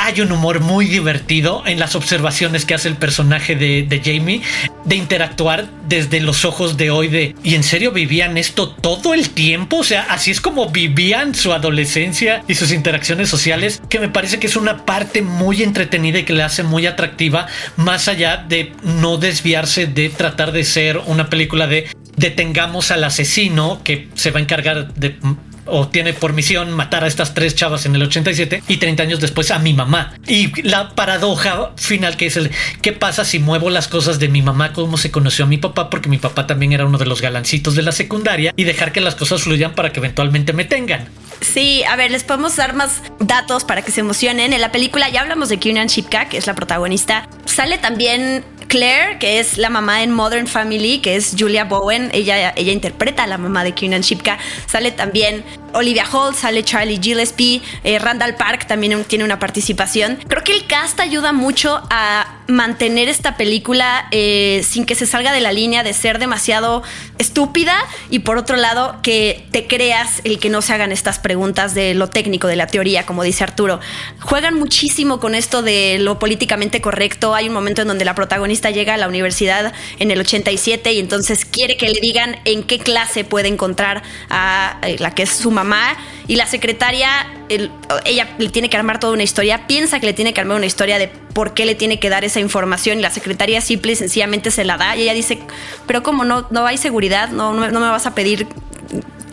hay 0.06 0.20
un 0.20 0.31
humor 0.31 0.61
muy 0.61 0.87
divertido 0.87 1.64
en 1.67 1.81
las 1.81 1.97
observaciones 1.97 2.64
que 2.64 2.75
hace 2.75 2.87
el 2.87 2.94
personaje 2.94 3.56
de, 3.56 4.00
Jamie, 4.05 4.41
de 4.85 4.94
interactuar 4.94 5.67
desde 5.88 6.20
los 6.20 6.44
ojos 6.44 6.76
de 6.76 6.91
hoy 6.91 7.08
de, 7.08 7.35
¿y 7.43 7.56
en 7.56 7.64
serio 7.64 7.91
vivían 7.91 8.38
esto 8.38 8.69
todo 8.69 9.14
el 9.14 9.31
tiempo? 9.31 9.79
O 9.79 9.85
sea, 9.85 10.06
así 10.08 10.31
es 10.31 10.41
como 10.41 10.70
vivían 10.70 11.35
su 11.35 11.53
adolescencia 11.53 12.44
y 12.47 12.55
sus 12.55 12.70
interacciones 12.70 13.29
sociales, 13.29 13.82
que 13.91 13.99
me 13.99 14.08
parece 14.08 14.38
que 14.38 14.47
es 14.47 14.55
una 14.55 14.87
parte 14.87 15.23
muy 15.23 15.64
entretenida 15.64 16.20
y 16.20 16.25
que 16.25 16.35
le 16.35 16.44
hace 16.44 16.62
muy 16.62 16.87
atractiva, 16.87 17.49
más 17.75 18.06
allá 18.06 18.37
de 18.49 18.75
no 18.85 19.17
desviarse 19.17 19.88
de 19.88 20.09
tratar 20.09 20.52
de 20.52 20.62
ser 20.62 20.99
una 20.99 21.29
película 21.29 21.67
de 21.67 21.88
detengamos 22.17 22.91
al 22.91 23.05
asesino 23.05 23.81
que 23.85 24.09
se 24.14 24.31
va 24.31 24.38
a 24.38 24.43
encargar 24.43 24.94
de 24.94 25.17
o 25.66 25.88
tiene 25.88 26.12
por 26.12 26.32
misión 26.32 26.72
matar 26.72 27.04
a 27.04 27.06
estas 27.06 27.34
tres 27.34 27.54
chavas 27.54 27.86
en 27.86 27.94
el 27.94 28.02
87 28.02 28.62
y 28.68 28.76
30 28.76 29.02
años 29.02 29.20
después 29.20 29.50
a 29.50 29.58
mi 29.58 29.72
mamá. 29.72 30.14
Y 30.26 30.62
la 30.62 30.90
paradoja 30.90 31.72
final 31.76 32.16
que 32.16 32.26
es 32.26 32.36
el 32.36 32.50
¿qué 32.82 32.92
pasa 32.92 33.24
si 33.24 33.38
muevo 33.38 33.70
las 33.70 33.88
cosas 33.88 34.18
de 34.18 34.28
mi 34.28 34.42
mamá 34.42 34.72
cómo 34.72 34.96
se 34.96 35.10
conoció 35.10 35.44
a 35.44 35.48
mi 35.48 35.58
papá? 35.58 35.90
Porque 35.90 36.08
mi 36.08 36.18
papá 36.18 36.46
también 36.46 36.72
era 36.72 36.86
uno 36.86 36.98
de 36.98 37.06
los 37.06 37.20
galancitos 37.20 37.74
de 37.74 37.82
la 37.82 37.92
secundaria 37.92 38.52
y 38.56 38.64
dejar 38.64 38.92
que 38.92 39.00
las 39.00 39.14
cosas 39.14 39.42
fluyan 39.42 39.74
para 39.74 39.92
que 39.92 40.00
eventualmente 40.00 40.52
me 40.52 40.64
tengan. 40.64 41.08
Sí, 41.40 41.84
a 41.84 41.96
ver, 41.96 42.10
les 42.10 42.24
podemos 42.24 42.56
dar 42.56 42.74
más 42.74 43.02
datos 43.20 43.64
para 43.64 43.82
que 43.82 43.90
se 43.90 44.00
emocionen. 44.00 44.52
En 44.52 44.60
la 44.60 44.72
película 44.72 45.08
ya 45.08 45.20
hablamos 45.20 45.48
de 45.48 45.58
Kiernan 45.58 45.88
Shipka, 45.88 46.28
que 46.28 46.38
es 46.38 46.46
la 46.46 46.54
protagonista. 46.54 47.28
Sale 47.44 47.78
también 47.78 48.44
Claire, 48.66 49.18
que 49.18 49.38
es 49.38 49.58
la 49.58 49.70
mamá 49.70 50.02
en 50.02 50.12
Modern 50.12 50.46
Family, 50.46 51.00
que 51.00 51.16
es 51.16 51.35
Julia 51.38 51.64
Bowen. 51.64 52.11
Ella, 52.12 52.52
ella 52.56 52.73
interpreta 52.73 53.25
a 53.25 53.26
la 53.26 53.38
mamá 53.38 53.64
de 53.64 53.73
Kiernan 53.73 54.02
Shipka. 54.02 54.38
Sale 54.66 54.90
también 54.92 55.44
Olivia 55.73 56.04
Holt, 56.11 56.37
sale 56.37 56.64
Charlie 56.64 57.00
Gillespie. 57.02 57.62
Eh, 57.85 57.99
Randall 57.99 58.35
Park 58.35 58.66
también 58.66 59.04
tiene 59.04 59.25
una 59.25 59.38
participación. 59.38 60.18
Creo 60.28 60.42
que 60.42 60.52
el 60.52 60.66
cast 60.66 60.99
ayuda 61.00 61.32
mucho 61.32 61.82
a 61.90 62.36
mantener 62.49 63.09
esta 63.09 63.37
película 63.37 64.07
eh, 64.11 64.65
sin 64.67 64.87
que 64.87 64.95
se 64.95 65.07
salga 65.07 65.33
de 65.33 65.41
la 65.41 65.53
línea 65.53 65.83
de 65.83 65.93
ser 65.93 66.19
demasiado 66.19 66.83
estúpida 67.19 67.76
y 68.11 68.21
por 68.21 68.38
otro 68.38 68.57
lado 68.57 68.97
que 69.03 69.45
te 69.50 69.67
creas 69.67 70.21
el 70.25 70.38
que 70.38 70.49
no 70.49 70.62
se 70.62 70.73
hagan 70.73 70.93
estas 70.93 71.19
preguntas 71.19 71.75
de 71.75 71.95
lo 71.95 72.09
técnico, 72.09 72.47
de 72.47 72.57
la 72.57 72.67
teoría, 72.67 73.05
como 73.07 73.23
dice 73.23 73.45
Arturo. 73.45 73.81
Juegan 74.21 74.55
muchísimo 74.55 75.19
con 75.21 75.35
esto 75.35 75.62
de 75.62 75.99
lo 75.99 76.19
políticamente 76.19 76.81
correcto. 76.81 77.35
Hay 77.35 77.49
un 77.49 77.55
momento 77.55 77.83
en 77.83 77.88
donde 77.88 78.05
la 78.05 78.15
protagonista 78.15 78.71
llega 78.71 78.95
a 78.95 78.97
la 78.97 79.09
universidad 79.09 79.73
en 79.99 80.11
el 80.11 80.21
87 80.21 80.93
y 80.93 81.00
entonces 81.00 81.45
quiere 81.45 81.76
que 81.76 81.88
le 81.88 82.00
digan 82.00 82.37
en 82.45 82.62
qué 82.62 82.79
clase 82.79 83.25
puede 83.25 83.49
encontrar 83.49 84.03
a 84.31 84.79
eh, 84.83 84.97
la 84.99 85.15
que 85.15 85.25
es 85.25 85.31
su 85.31 85.50
mamá 85.50 85.97
y 86.29 86.37
la 86.37 86.47
secretaria, 86.47 87.09
el, 87.49 87.71
ella 88.05 88.29
le 88.38 88.49
tiene 88.49 88.69
que 88.69 88.76
armar 88.76 88.99
toda 88.99 89.12
una 89.12 89.23
historia, 89.23 89.67
piensa 89.67 90.00
que 90.00 90.07
le 90.07 90.12
tiene 90.12 90.35
que 90.35 90.41
armar 90.41 90.57
una 90.57 90.67
historia 90.67 90.99
de 90.99 91.09
por 91.09 91.55
qué 91.55 91.67
le 91.67 91.75
tiene 91.75 92.00
que 92.00 92.09
dar 92.09 92.25
información 92.40 92.99
y 92.99 93.02
la 93.02 93.11
secretaria 93.11 93.61
simple 93.61 93.93
y 93.93 93.97
sencillamente 93.97 94.50
se 94.50 94.64
la 94.64 94.76
da 94.76 94.97
y 94.97 95.02
ella 95.02 95.14
dice, 95.14 95.38
pero 95.87 96.02
como 96.02 96.25
no, 96.25 96.47
no 96.50 96.66
hay 96.66 96.78
seguridad, 96.78 97.31
no, 97.31 97.52
no, 97.52 97.71
no 97.71 97.81
me 97.81 97.88
vas 97.88 98.07
a 98.07 98.14
pedir 98.14 98.47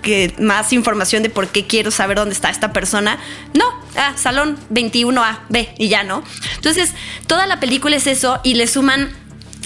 que 0.03 0.35
más 0.37 0.71
información 0.73 1.23
de 1.23 1.29
por 1.29 1.47
qué 1.47 1.65
quiero 1.65 1.89
saber 1.89 2.17
dónde 2.17 2.35
está 2.35 2.51
esta 2.51 2.71
persona. 2.73 3.17
No, 3.55 3.65
ah, 3.95 4.13
salón 4.15 4.59
21A, 4.71 5.39
B 5.49 5.73
y 5.79 5.87
ya 5.87 6.03
no. 6.03 6.23
Entonces, 6.55 6.91
toda 7.25 7.47
la 7.47 7.59
película 7.59 7.95
es 7.95 8.05
eso 8.05 8.39
y 8.43 8.53
le 8.53 8.67
suman 8.67 9.09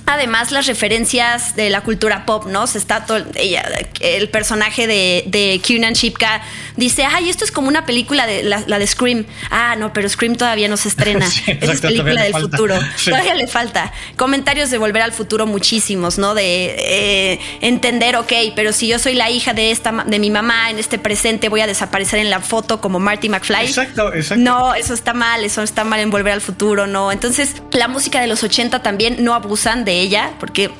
además 0.08 0.52
las 0.52 0.66
referencias 0.66 1.56
de 1.56 1.70
la 1.70 1.82
cultura 1.82 2.26
pop, 2.26 2.48
¿no? 2.48 2.66
Se 2.66 2.78
está 2.78 3.06
todo, 3.06 3.24
ella, 3.36 3.64
el 4.00 4.30
personaje 4.30 4.88
de, 4.88 5.26
de 5.28 5.60
Kiernan 5.64 5.94
Shipka 5.94 6.42
dice, 6.78 7.04
ay, 7.04 7.30
esto 7.30 7.44
es 7.44 7.52
como 7.52 7.68
una 7.68 7.86
película 7.86 8.26
de 8.26 8.44
la, 8.44 8.62
de 8.62 8.88
Scream. 8.88 9.26
Ah, 9.52 9.76
no, 9.78 9.92
pero 9.92 10.08
Scream 10.08 10.36
todavía 10.36 10.70
no 10.70 10.78
se 10.78 10.88
estrena. 10.88 11.28
es 11.48 11.82
película 11.82 12.24
del 12.24 12.34
futuro. 12.34 12.76
Todavía 13.06 13.36
le 13.36 13.48
falta. 13.48 13.92
Comentarios 14.16 14.70
de 14.72 14.78
Volver 14.78 15.02
al 15.02 15.12
Futuro 15.12 15.46
muchísimos, 15.46 16.18
¿no? 16.18 16.34
De 16.34 16.76
eh, 16.78 17.40
entender, 17.62 18.16
ok, 18.16 18.32
pero 18.56 18.72
si 18.72 18.88
yo 18.88 19.00
soy 19.00 19.14
la 19.14 19.30
hija 19.30 19.54
de 19.54 19.72
esta 19.72 20.06
de 20.06 20.20
mi 20.20 20.30
mamá 20.30 20.70
en 20.70 20.80
este 20.80 21.00
presente, 21.00 21.50
voy 21.50 21.62
a 21.62 21.68
desaparecer 21.68 22.20
en 22.20 22.30
la 22.30 22.40
foto 22.40 22.80
como 22.80 23.00
Marty 23.00 23.30
McFly. 23.30 23.66
Exacto, 23.66 24.14
exacto. 24.14 24.44
No, 24.44 24.74
eso 24.74 24.94
está 24.94 25.14
mal, 25.14 25.44
eso 25.44 25.64
está 25.64 25.84
mal 25.84 26.00
en 26.00 26.10
Volver 26.10 26.34
al 26.34 26.42
Futuro, 26.42 26.88
no. 26.88 27.12
Entonces, 27.12 27.56
la 27.72 27.88
música 27.88 28.22
de 28.22 28.28
los 28.28 28.44
80 28.44 28.82
también 28.84 29.24
no 29.24 29.34
abusan 29.34 29.84
de 29.84 29.97
ella, 30.02 30.34
porque 30.40 30.72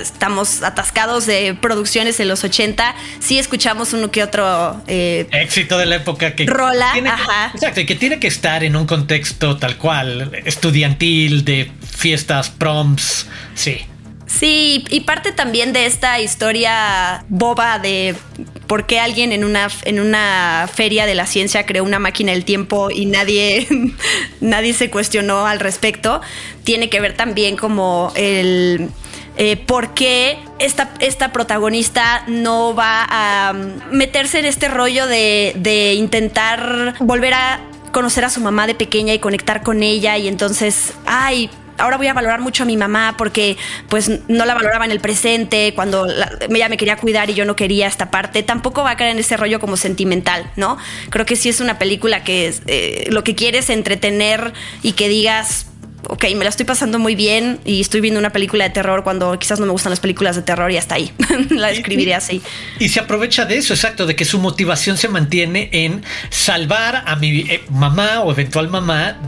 estamos 0.00 0.62
atascados 0.62 1.26
de 1.26 1.56
producciones 1.60 2.20
en 2.20 2.28
los 2.28 2.44
80. 2.44 2.94
Sí 3.20 3.38
escuchamos 3.38 3.92
uno 3.92 4.10
que 4.10 4.22
otro 4.22 4.80
eh, 4.86 5.26
éxito 5.32 5.78
de 5.78 5.86
la 5.86 5.96
época 5.96 6.34
que 6.34 6.46
rola, 6.46 6.90
tiene, 6.92 7.10
exacto, 7.54 7.80
y 7.80 7.86
que 7.86 7.94
tiene 7.94 8.18
que 8.18 8.28
estar 8.28 8.64
en 8.64 8.76
un 8.76 8.86
contexto 8.86 9.56
tal 9.56 9.76
cual, 9.76 10.30
estudiantil, 10.44 11.44
de 11.44 11.70
fiestas, 11.96 12.50
proms, 12.50 13.26
sí. 13.54 13.86
Sí, 14.26 14.84
y 14.90 15.00
parte 15.00 15.32
también 15.32 15.72
de 15.72 15.86
esta 15.86 16.20
historia 16.20 17.24
boba 17.28 17.78
de 17.78 18.14
por 18.68 18.86
qué 18.86 19.00
alguien 19.00 19.32
en 19.32 19.44
una, 19.44 19.68
en 19.82 19.98
una 19.98 20.68
feria 20.72 21.06
de 21.06 21.14
la 21.14 21.26
ciencia 21.26 21.66
creó 21.66 21.82
una 21.82 21.98
máquina 21.98 22.32
del 22.32 22.44
tiempo 22.44 22.90
y 22.90 23.06
nadie, 23.06 23.66
nadie 24.40 24.74
se 24.74 24.90
cuestionó 24.90 25.46
al 25.46 25.58
respecto, 25.58 26.20
tiene 26.62 26.88
que 26.88 27.00
ver 27.00 27.16
también 27.16 27.56
como 27.56 28.12
el... 28.14 28.90
Eh, 29.40 29.56
por 29.56 29.94
qué 29.94 30.36
esta, 30.58 30.92
esta, 30.98 31.32
protagonista 31.32 32.24
no 32.26 32.74
va 32.74 33.06
a 33.08 33.52
meterse 33.52 34.40
en 34.40 34.46
este 34.46 34.66
rollo 34.66 35.06
de, 35.06 35.52
de 35.54 35.94
intentar 35.94 36.96
volver 36.98 37.34
a 37.34 37.60
conocer 37.92 38.24
a 38.24 38.30
su 38.30 38.40
mamá 38.40 38.66
de 38.66 38.74
pequeña 38.74 39.14
y 39.14 39.20
conectar 39.20 39.62
con 39.62 39.84
ella 39.84 40.18
y 40.18 40.26
entonces, 40.26 40.92
ay, 41.06 41.50
ahora 41.78 41.96
voy 41.96 42.08
a 42.08 42.14
valorar 42.14 42.40
mucho 42.40 42.64
a 42.64 42.66
mi 42.66 42.76
mamá 42.76 43.14
porque 43.16 43.56
pues 43.88 44.10
no 44.28 44.44
la 44.44 44.54
valoraba 44.54 44.84
en 44.84 44.90
el 44.90 45.00
presente, 45.00 45.72
cuando 45.74 46.06
ella 46.08 46.68
me 46.68 46.76
quería 46.76 46.96
cuidar 46.96 47.30
y 47.30 47.34
yo 47.34 47.44
no 47.44 47.56
quería 47.56 47.86
esta 47.86 48.10
parte, 48.10 48.42
tampoco 48.42 48.82
va 48.82 48.90
a 48.90 48.96
caer 48.96 49.12
en 49.12 49.18
ese 49.18 49.36
rollo 49.36 49.60
como 49.60 49.76
sentimental, 49.76 50.50
¿no? 50.56 50.78
Creo 51.10 51.26
que 51.26 51.36
sí 51.36 51.48
es 51.48 51.60
una 51.60 51.78
película 51.78 52.24
que 52.24 52.54
eh, 52.66 53.06
lo 53.10 53.24
que 53.24 53.34
quieres 53.34 53.70
entretener 53.70 54.52
y 54.82 54.92
que 54.92 55.08
digas, 55.08 55.66
ok, 56.08 56.24
me 56.36 56.44
la 56.44 56.50
estoy 56.50 56.66
pasando 56.66 56.98
muy 56.98 57.14
bien 57.14 57.60
y 57.64 57.80
estoy 57.80 58.00
viendo 58.00 58.18
una 58.18 58.30
película 58.30 58.64
de 58.64 58.70
terror 58.70 59.04
cuando 59.04 59.38
quizás 59.38 59.60
no 59.60 59.66
me 59.66 59.72
gustan 59.72 59.90
las 59.90 60.00
películas 60.00 60.36
de 60.36 60.42
terror 60.42 60.70
y 60.70 60.76
hasta 60.76 60.96
ahí. 60.96 61.12
la 61.50 61.68
describiré 61.68 62.14
así. 62.14 62.42
Y 62.78 62.88
se 62.88 63.00
aprovecha 63.00 63.44
de 63.44 63.58
eso, 63.58 63.74
exacto, 63.74 64.06
de 64.06 64.16
que 64.16 64.24
su 64.24 64.38
motivación 64.38 64.96
se 64.96 65.08
mantiene 65.08 65.68
en 65.72 66.02
salvar 66.30 67.04
a 67.06 67.16
mi 67.16 67.40
eh, 67.40 67.62
mamá 67.70 68.20
o 68.20 68.32
eventual 68.32 68.68
mamá 68.68 69.18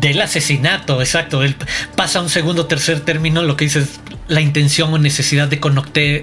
del 0.00 0.20
asesinato, 0.20 1.00
exacto. 1.00 1.42
Él 1.42 1.56
pasa 1.94 2.20
un 2.20 2.28
segundo 2.28 2.66
tercer 2.66 3.00
término, 3.00 3.42
lo 3.42 3.56
que 3.56 3.66
dices, 3.66 4.00
la 4.30 4.40
intención 4.40 4.92
o 4.94 4.98
necesidad 4.98 5.48
de, 5.48 5.56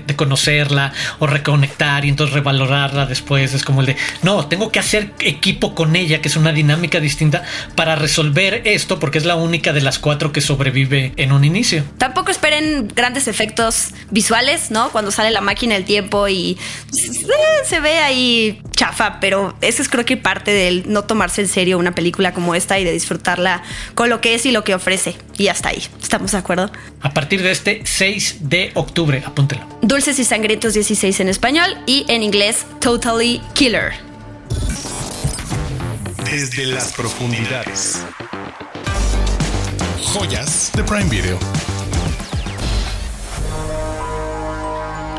de 0.08 0.16
conocerla 0.16 0.94
o 1.20 1.28
reconectar 1.28 2.06
y 2.06 2.10
entonces 2.10 2.34
revalorarla 2.34 3.06
después. 3.06 3.54
Es 3.54 3.64
como 3.64 3.82
el 3.82 3.88
de, 3.88 3.98
no, 4.24 4.48
tengo 4.48 4.72
que 4.72 4.80
hacer 4.80 5.14
equipo 5.20 5.76
con 5.76 5.96
ella, 5.96 6.22
que 6.22 6.30
es 6.30 6.36
una 6.36 6.52
dinámica 6.52 7.00
distinta 7.00 7.44
para 7.76 7.96
resolver 7.96 8.62
esto, 8.66 9.00
porque 9.00 9.18
es 9.18 9.26
la 9.26 9.36
única 9.36 9.74
de 9.74 9.82
las 9.82 10.00
cuatro 10.00 10.32
que 10.32 10.42
sobrevive 10.42 11.14
en 11.18 11.32
un 11.32 11.44
inicio. 11.44 11.84
Tampoco 11.98 12.32
esperen 12.32 12.88
grandes 12.96 13.28
efectos 13.28 13.90
visuales, 14.10 14.72
¿no? 14.72 14.90
Cuando 14.90 15.12
sale 15.12 15.32
la 15.32 15.42
máquina 15.42 15.76
del 15.76 15.86
tiempo 15.86 16.28
y 16.28 16.58
eh, 16.94 17.38
se 17.66 17.80
ve 17.80 18.00
ahí 18.00 18.62
chafa, 18.72 19.20
pero 19.20 19.56
eso 19.62 19.82
es 19.82 19.90
creo 19.90 20.06
que 20.06 20.18
parte 20.18 20.52
del 20.52 20.84
no 20.88 21.04
tomarse 21.04 21.42
en 21.42 21.48
serio 21.48 21.78
una 21.78 21.94
película 21.94 22.34
como 22.34 22.56
esta 22.56 22.80
y 22.80 22.84
de 22.84 22.92
disfrutarla 22.92 23.64
con 23.96 24.10
lo 24.10 24.22
que 24.22 24.36
es 24.36 24.46
y 24.46 24.52
lo 24.52 24.64
que 24.64 24.74
ofrece. 24.76 25.16
Y 25.38 25.50
hasta 25.50 25.70
ahí. 25.70 25.84
¿Estamos 26.02 26.32
de 26.32 26.38
acuerdo? 26.38 26.72
A 27.02 27.12
partir 27.12 27.44
de 27.44 27.52
este 27.52 27.82
6 27.98 28.38
de 28.42 28.70
octubre, 28.76 29.24
apúntelo. 29.26 29.66
Dulces 29.82 30.20
y 30.20 30.24
Sangrientos 30.24 30.76
16 30.76 31.20
en 31.20 31.30
español 31.30 31.76
y 31.88 32.06
en 32.10 32.22
inglés 32.22 32.68
Totally 32.80 33.42
Killer. 33.56 33.92
Desde 36.24 36.68
las 36.68 36.94
profundidades. 36.94 38.04
Joyas 40.14 40.72
de 40.76 40.84
Prime 40.84 41.10
Video. 41.10 41.40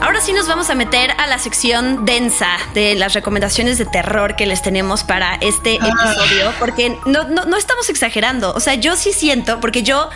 Ahora 0.01 0.21
sí 0.21 0.33
nos 0.33 0.47
vamos 0.47 0.71
a 0.71 0.77
meter 0.77 1.11
a 1.19 1.27
la 1.27 1.41
sección 1.41 2.05
densa 2.05 2.59
de 2.75 2.95
las 2.95 3.13
recomendaciones 3.13 3.79
de 3.79 3.87
terror 3.87 4.37
que 4.37 4.47
les 4.47 4.63
tenemos 4.63 5.03
para 5.03 5.35
este 5.41 5.81
ah. 5.81 5.89
episodio, 5.89 6.53
porque 6.61 6.97
no, 7.07 7.25
no, 7.25 7.57
estamos 7.57 7.91
exagerando. 7.91 8.55
O 8.55 8.61
sea, 8.61 8.75
yo 8.75 8.95
sí 8.95 9.13
siento, 9.13 9.59
porque 9.59 9.83
yo 9.83 10.11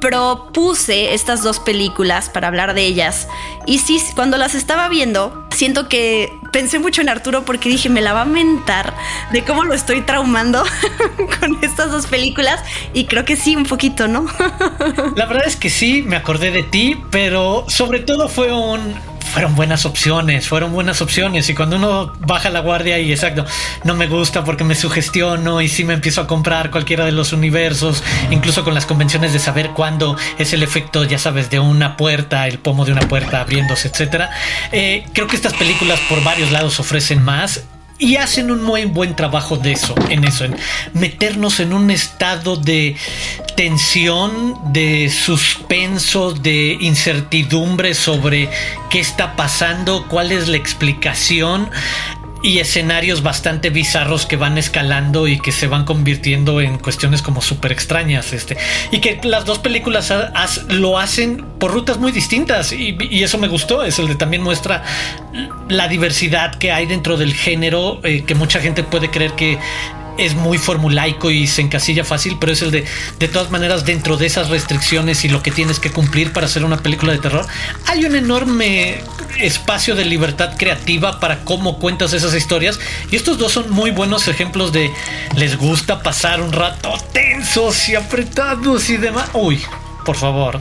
propuse 0.00 1.14
estas 1.14 1.42
dos 1.42 1.60
películas 1.60 2.28
para 2.28 2.48
hablar 2.48 2.74
de 2.74 2.82
ellas. 2.82 3.28
Y 3.66 3.78
sí, 3.78 4.00
cuando 4.14 4.38
las 4.38 4.54
estaba 4.54 4.88
viendo, 4.88 5.46
siento 5.54 5.88
que 5.88 6.32
pensé 6.52 6.78
mucho 6.78 7.00
en 7.00 7.08
Arturo 7.08 7.44
porque 7.44 7.68
dije, 7.68 7.88
me 7.88 8.00
la 8.00 8.12
va 8.12 8.22
a 8.22 8.26
mentar 8.26 8.94
de 9.32 9.44
cómo 9.44 9.64
lo 9.64 9.74
estoy 9.74 10.00
traumando 10.02 10.64
con 11.40 11.58
estas 11.62 11.90
dos 11.90 12.06
películas. 12.06 12.60
Y 12.94 13.04
creo 13.04 13.24
que 13.24 13.36
sí, 13.36 13.56
un 13.56 13.64
poquito, 13.64 14.08
¿no? 14.08 14.26
la 15.16 15.26
verdad 15.26 15.44
es 15.46 15.56
que 15.56 15.70
sí, 15.70 16.02
me 16.02 16.16
acordé 16.16 16.50
de 16.50 16.62
ti, 16.62 16.96
pero 17.10 17.64
sobre 17.68 18.00
todo 18.00 18.28
fue 18.28 18.52
un 18.52 18.94
fueron 19.30 19.54
buenas 19.54 19.86
opciones, 19.86 20.48
fueron 20.48 20.72
buenas 20.72 21.00
opciones. 21.00 21.48
Y 21.48 21.54
cuando 21.54 21.76
uno 21.76 22.12
baja 22.20 22.50
la 22.50 22.60
guardia 22.60 22.98
y 22.98 23.12
exacto, 23.12 23.44
no 23.84 23.94
me 23.94 24.06
gusta 24.06 24.44
porque 24.44 24.64
me 24.64 24.74
sugestiono 24.74 25.60
y 25.60 25.68
si 25.68 25.84
me 25.84 25.94
empiezo 25.94 26.20
a 26.20 26.26
comprar 26.26 26.70
cualquiera 26.70 27.04
de 27.04 27.12
los 27.12 27.32
universos, 27.32 28.02
incluso 28.30 28.64
con 28.64 28.74
las 28.74 28.86
convenciones 28.86 29.32
de 29.32 29.38
saber 29.38 29.70
cuándo 29.70 30.16
es 30.38 30.52
el 30.52 30.62
efecto, 30.62 31.04
ya 31.04 31.18
sabes, 31.18 31.50
de 31.50 31.60
una 31.60 31.96
puerta, 31.96 32.46
el 32.48 32.58
pomo 32.58 32.84
de 32.84 32.92
una 32.92 33.08
puerta 33.08 33.40
abriéndose, 33.40 33.88
etcétera. 33.88 34.30
Eh, 34.72 35.06
creo 35.12 35.26
que 35.26 35.36
estas 35.36 35.54
películas 35.54 36.00
por 36.08 36.22
varios 36.24 36.50
lados 36.50 36.80
ofrecen 36.80 37.22
más 37.22 37.64
y 38.00 38.16
hacen 38.16 38.50
un 38.50 38.62
muy 38.62 38.86
buen 38.86 39.14
trabajo 39.14 39.56
de 39.56 39.72
eso, 39.72 39.94
en 40.08 40.24
eso, 40.24 40.46
en 40.46 40.56
meternos 40.94 41.60
en 41.60 41.74
un 41.74 41.90
estado 41.90 42.56
de 42.56 42.96
tensión, 43.56 44.58
de 44.72 45.10
suspenso, 45.10 46.32
de 46.32 46.78
incertidumbre 46.80 47.94
sobre 47.94 48.48
qué 48.88 49.00
está 49.00 49.36
pasando, 49.36 50.06
cuál 50.08 50.32
es 50.32 50.48
la 50.48 50.56
explicación 50.56 51.70
y 52.42 52.58
escenarios 52.58 53.22
bastante 53.22 53.70
bizarros 53.70 54.26
que 54.26 54.36
van 54.36 54.56
escalando 54.56 55.28
y 55.28 55.38
que 55.38 55.52
se 55.52 55.66
van 55.66 55.84
convirtiendo 55.84 56.60
en 56.60 56.78
cuestiones 56.78 57.22
como 57.22 57.42
súper 57.42 57.72
extrañas. 57.72 58.32
Este, 58.32 58.56
y 58.90 59.00
que 59.00 59.20
las 59.24 59.44
dos 59.44 59.58
películas 59.58 60.12
lo 60.68 60.98
hacen 60.98 61.44
por 61.58 61.72
rutas 61.72 61.98
muy 61.98 62.12
distintas 62.12 62.72
y, 62.72 62.96
eso 63.22 63.38
me 63.38 63.48
gustó. 63.48 63.82
Es 63.82 63.98
el 63.98 64.08
de 64.08 64.14
también 64.14 64.42
muestra 64.42 64.82
la 65.68 65.88
diversidad 65.88 66.54
que 66.54 66.72
hay 66.72 66.86
dentro 66.86 67.16
del 67.16 67.34
género, 67.34 68.00
eh, 68.04 68.24
que 68.24 68.34
mucha 68.34 68.60
gente 68.60 68.82
puede 68.82 69.10
creer 69.10 69.32
que 69.32 69.58
es 70.18 70.34
muy 70.34 70.58
formulaico 70.58 71.30
y 71.30 71.46
se 71.46 71.62
encasilla 71.62 72.04
fácil, 72.04 72.36
pero 72.38 72.52
es 72.52 72.62
el 72.62 72.70
de, 72.70 72.84
de 73.18 73.28
todas 73.28 73.50
maneras, 73.50 73.84
dentro 73.84 74.16
de 74.16 74.26
esas 74.26 74.48
restricciones 74.48 75.24
y 75.24 75.28
lo 75.28 75.42
que 75.42 75.50
tienes 75.50 75.80
que 75.80 75.90
cumplir 75.90 76.32
para 76.32 76.46
hacer 76.46 76.64
una 76.64 76.78
película 76.78 77.12
de 77.12 77.18
terror, 77.18 77.46
hay 77.86 78.04
un 78.04 78.14
enorme 78.14 79.02
espacio 79.40 79.94
de 79.94 80.04
libertad 80.04 80.56
creativa 80.56 81.20
para 81.20 81.44
cómo 81.44 81.78
cuentas 81.78 82.12
esas 82.12 82.34
historias. 82.34 82.78
Y 83.10 83.16
estos 83.16 83.38
dos 83.38 83.52
son 83.52 83.70
muy 83.70 83.90
buenos 83.90 84.28
ejemplos 84.28 84.72
de 84.72 84.90
les 85.36 85.56
gusta 85.56 86.02
pasar 86.02 86.40
un 86.40 86.52
rato 86.52 86.92
tensos 87.12 87.88
y 87.88 87.94
apretados 87.94 88.90
y 88.90 88.96
demás. 88.96 89.30
Uy, 89.32 89.60
por 90.04 90.16
favor, 90.16 90.60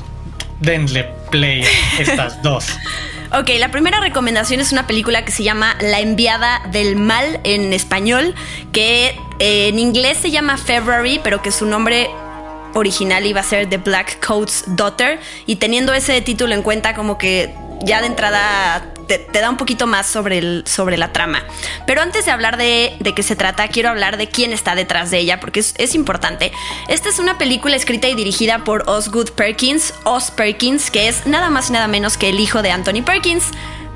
denle 0.60 1.10
play 1.32 1.63
a 1.63 2.01
estas 2.01 2.41
dos. 2.41 2.65
Ok, 3.31 3.51
la 3.59 3.69
primera 3.69 4.00
recomendación 4.00 4.59
es 4.59 4.71
una 4.71 4.88
película 4.88 5.24
que 5.24 5.31
se 5.31 5.43
llama 5.43 5.75
La 5.81 6.00
enviada 6.00 6.63
del 6.71 6.95
mal 6.95 7.39
en 7.43 7.74
español, 7.74 8.33
que 8.71 9.15
eh, 9.38 9.67
en 9.67 9.77
inglés 9.77 10.17
se 10.17 10.31
llama 10.31 10.57
February, 10.57 11.21
pero 11.24 11.39
que 11.43 11.51
su 11.51 11.67
nombre 11.67 12.09
original 12.74 13.27
iba 13.27 13.41
a 13.41 13.43
ser 13.43 13.69
The 13.69 13.77
Black 13.77 14.25
Coat's 14.25 14.63
Daughter. 14.75 15.19
Y 15.45 15.57
teniendo 15.57 15.93
ese 15.93 16.19
título 16.21 16.55
en 16.55 16.63
cuenta, 16.63 16.95
como 16.95 17.19
que 17.19 17.53
ya 17.83 18.01
de 18.01 18.07
entrada 18.07 18.93
te, 19.18 19.42
da 19.42 19.50
un 19.50 19.58
poquito 19.58 19.88
más 19.88 20.08
sobre, 20.08 20.38
el, 20.38 20.63
sobre 20.66 20.98
la 20.98 21.12
trama. 21.12 21.44
Pero 21.86 22.01
antes 22.01 22.25
de 22.25 22.32
hablar 22.32 22.58
de, 22.58 22.96
de, 23.00 23.13
qué 23.13 23.24
se 23.24 23.36
trata, 23.36 23.68
quiero 23.68 23.89
hablar 23.89 24.18
de 24.18 24.28
quién 24.28 24.54
está 24.54 24.75
detrás 24.75 25.12
de 25.12 25.20
ella, 25.20 25.39
porque 25.39 25.60
es, 25.60 25.74
es, 25.78 25.96
importante. 25.96 26.51
Esta 26.88 27.10
es 27.10 27.20
una 27.20 27.38
película 27.38 27.75
escrita 27.75 28.08
y 28.08 28.16
dirigida 28.16 28.63
por 28.63 28.84
Osgood 28.88 29.32
Perkins, 29.32 29.94
Os 30.04 30.32
Perkins, 30.32 30.92
que 30.92 31.08
es 31.08 31.25
nada 31.25 31.50
más 31.50 31.70
y 31.70 31.74
nada 31.74 31.88
menos 31.88 32.18
que 32.18 32.30
el 32.30 32.39
hijo 32.39 32.62
de 32.62 32.72
Anthony 32.72 33.04
Perkins, 33.04 33.46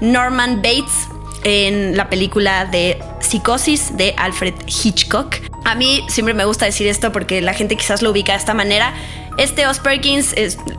Norman 0.02 0.58
Bates, 0.58 1.08
en 1.44 1.98
la 1.98 2.10
película 2.10 2.66
de 2.66 3.02
Psicosis 3.20 3.96
de 3.98 4.14
Alfred 4.18 4.54
Hitchcock. 4.68 5.36
A 5.66 5.76
mí 5.76 6.04
siempre 6.10 6.34
me 6.34 6.46
gusta 6.46 6.66
decir 6.66 6.88
esto 6.88 7.12
porque 7.12 7.42
la 7.42 7.54
gente 7.54 7.76
quizás 7.76 8.02
lo 8.02 8.12
ubica 8.12 8.34
de 8.34 8.40
esta 8.40 8.54
manera. 8.54 8.94
Este 9.38 9.66
Os 9.66 9.80
Perkins 9.80 10.36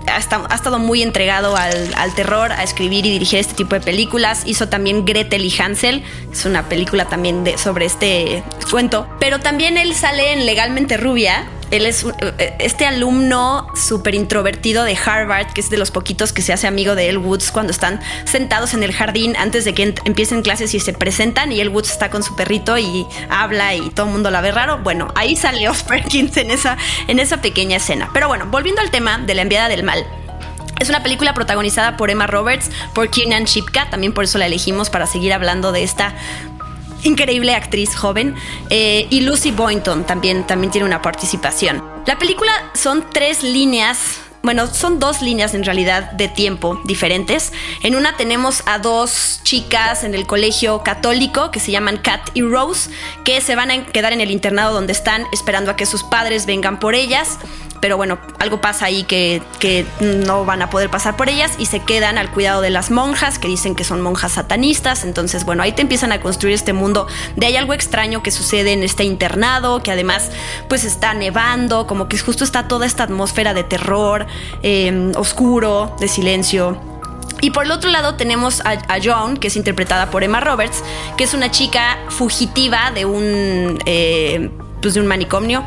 ha, 0.07 0.55
estado 0.55 0.79
muy 0.79 1.03
entregado 1.03 1.57
al, 1.57 2.15
terror, 2.15 2.53
a 2.53 2.63
escribir 2.63 3.05
y 3.07 3.11
dirigir 3.11 3.41
este 3.41 3.55
tipo 3.55 3.75
de 3.75 3.81
películas. 3.81 4.43
Hizo 4.47 4.69
también 4.69 5.05
Gretel 5.05 5.45
y 5.45 5.53
Hansel, 5.61 6.05
es 6.33 6.45
una 6.45 6.69
película 6.69 7.07
también 7.07 7.45
sobre 7.59 7.87
este 7.87 8.45
cuento. 8.71 9.09
Pero 9.19 9.41
también 9.41 9.77
él 9.77 9.95
sale 9.95 10.33
en 10.33 10.47
Legalmente 10.47 10.97
Rubia, 10.97 11.47
él 11.71 11.87
es 11.87 12.05
eh, 12.21 12.57
este 12.59 12.87
alumno 12.87 13.67
súper 13.75 14.15
introvertido 14.15 14.85
de 14.85 14.97
Harvard, 14.97 15.53
que 15.53 15.61
es 15.61 15.71
de 15.71 15.77
los 15.77 15.91
poquitos 15.91 16.33
que 16.33 16.43
se 16.43 16.53
hace 16.53 16.67
amigo 16.67 16.95
de 16.95 17.09
El 17.09 17.19
Woods 17.19 17.51
cuando 17.51 17.73
están 17.73 18.01
sentados 18.25 18.75
en 18.75 18.83
el 18.83 18.93
jardín 18.93 19.37
antes 19.37 19.65
de 19.65 19.75
que 19.75 19.95
empiecen 20.05 20.43
clases 20.43 20.75
y 20.75 20.81
se 20.81 20.93
presentan 20.93 21.53
y 21.53 21.61
El 21.61 21.69
Woods 21.69 21.91
está 21.91 22.11
con 22.11 22.23
su 22.23 22.37
perrito 22.37 22.79
y 22.79 23.07
habla 23.29 23.75
y 23.75 23.91
todo 23.91 24.07
el 24.07 24.13
mundo 24.13 24.31
la 24.31 24.41
ve 24.41 24.53
raro. 24.53 24.79
Bueno, 24.79 25.13
ahí 25.15 25.37
salió 25.37 25.73
Perkins 25.89 26.37
en 26.37 26.51
esa, 26.51 26.77
en 27.09 27.19
esa 27.19 27.41
pequeña 27.41 27.77
escena. 27.77 28.11
Pero 28.13 28.29
bueno, 28.29 28.47
volviendo 28.47 28.81
al 28.81 28.91
tema 28.91 29.19
de 29.19 29.35
la 29.35 29.43
enviada 29.43 29.69
del 29.69 29.83
mal. 29.83 30.07
Es 30.81 30.89
una 30.89 31.03
película 31.03 31.35
protagonizada 31.35 31.97
por 31.97 32.11
Emma 32.11 32.27
Roberts, 32.27 32.71
por 32.95 33.09
Kiernan 33.09 33.45
Shipka, 33.45 33.89
también 33.91 34.13
por 34.13 34.25
eso 34.25 34.39
la 34.39 34.47
elegimos 34.47 34.91
para 34.91 35.07
seguir 35.07 35.33
hablando 35.33 35.71
de 35.71 35.85
esta 35.85 36.15
increíble 37.05 37.55
actriz 37.55 37.95
joven. 37.95 38.35
Eh, 38.71 39.07
y 39.11 39.21
Lucy 39.21 39.53
Boynton 39.53 40.05
también, 40.05 40.47
también 40.47 40.71
tiene 40.71 40.87
una 40.87 41.01
participación. 41.01 41.83
La 42.07 42.19
película 42.19 42.53
son 42.75 43.05
tres 43.13 43.43
líneas 43.43 44.21
bueno, 44.45 44.67
son 44.67 44.99
dos 44.99 45.23
líneas 45.23 45.55
en 45.55 45.65
realidad 45.65 46.13
de 46.13 46.29
tiempo 46.29 46.79
diferentes. 46.85 47.51
En 47.83 47.97
una 47.97 48.19
tenemos 48.19 48.63
a 48.67 48.79
dos 48.79 49.41
chicas 49.43 50.05
en 50.05 50.15
el 50.15 50.27
colegio 50.27 50.83
católico 50.83 51.51
que 51.51 51.61
se 51.61 51.73
llaman 51.73 51.97
Kat 51.97 52.29
y 52.35 52.43
Rose, 52.43 52.91
que 53.25 53.41
se 53.41 53.55
van 53.55 53.71
a 53.71 53.87
quedar 53.87 54.13
en 54.13 54.21
el 54.21 54.31
internado 54.31 54.75
donde 54.75 54.93
están 54.93 55.25
esperando 55.33 55.71
a 55.71 55.77
que 55.77 55.87
sus 55.87 56.03
padres 56.03 56.45
vengan 56.45 56.79
por 56.79 56.95
ellas 56.95 57.39
pero 57.85 57.99
bueno, 57.99 58.19
algo 58.39 58.63
pasa 58.63 58.87
ahí 58.87 59.03
que, 59.03 59.43
no 60.01 60.47
van 60.47 60.63
a 60.63 60.71
poder 60.71 60.89
pasar 60.89 61.19
por 61.19 61.29
ellas 61.29 61.53
y 61.59 61.67
se 61.67 61.81
quedan 61.81 62.17
al 62.17 62.31
cuidado 62.31 62.63
de 62.63 62.71
las 62.71 62.91
monjas 62.91 63.39
que 63.39 63.47
dicen 63.47 63.75
que 63.75 63.85
son 63.85 64.01
monjas 64.01 64.33
satanistas. 64.33 65.05
Entonces, 65.05 65.45
bueno, 65.45 65.63
ahí 65.63 65.73
te 65.73 65.83
empiezan 65.83 66.11
a 66.11 66.19
construir 66.19 66.55
este 66.55 66.73
mundo 66.73 67.07
de 67.37 67.45
hay 67.45 67.57
algo 67.57 67.75
extraño 67.75 68.23
que 68.23 68.31
sucede 68.31 68.73
en 68.73 68.85
este 68.85 69.05
internado, 69.05 69.83
que 69.83 69.91
además 69.91 70.31
pues 70.67 70.85
está 70.85 71.13
nevando, 71.13 71.87
como 71.87 72.09
que 72.09 72.17
justo 72.17 72.43
está 72.43 72.69
toda 72.69 72.87
esta 72.87 73.03
atmósfera 73.03 73.53
de 73.53 73.65
terror, 73.65 74.27
em, 74.63 75.13
oscuro, 75.15 75.95
de 76.01 76.09
silencio. 76.09 76.81
Y 77.43 77.51
por 77.51 77.67
el 77.67 77.71
otro 77.71 77.91
lado 77.91 78.15
tenemos 78.15 78.63
a, 78.65 78.79
Joan, 79.05 79.37
que 79.37 79.49
es 79.49 79.57
interpretada 79.57 80.11
por 80.11 80.25
Emma 80.25 80.41
Roberts, 80.41 80.83
que 81.19 81.25
es 81.25 81.35
una 81.35 81.51
chica 81.51 81.99
fugitiva 82.09 82.93
de 82.93 83.05
un, 83.05 83.79
eh, 83.85 84.49
pues 84.85 84.93
de 84.93 85.01
un 85.01 85.07
manicomio 85.07 85.65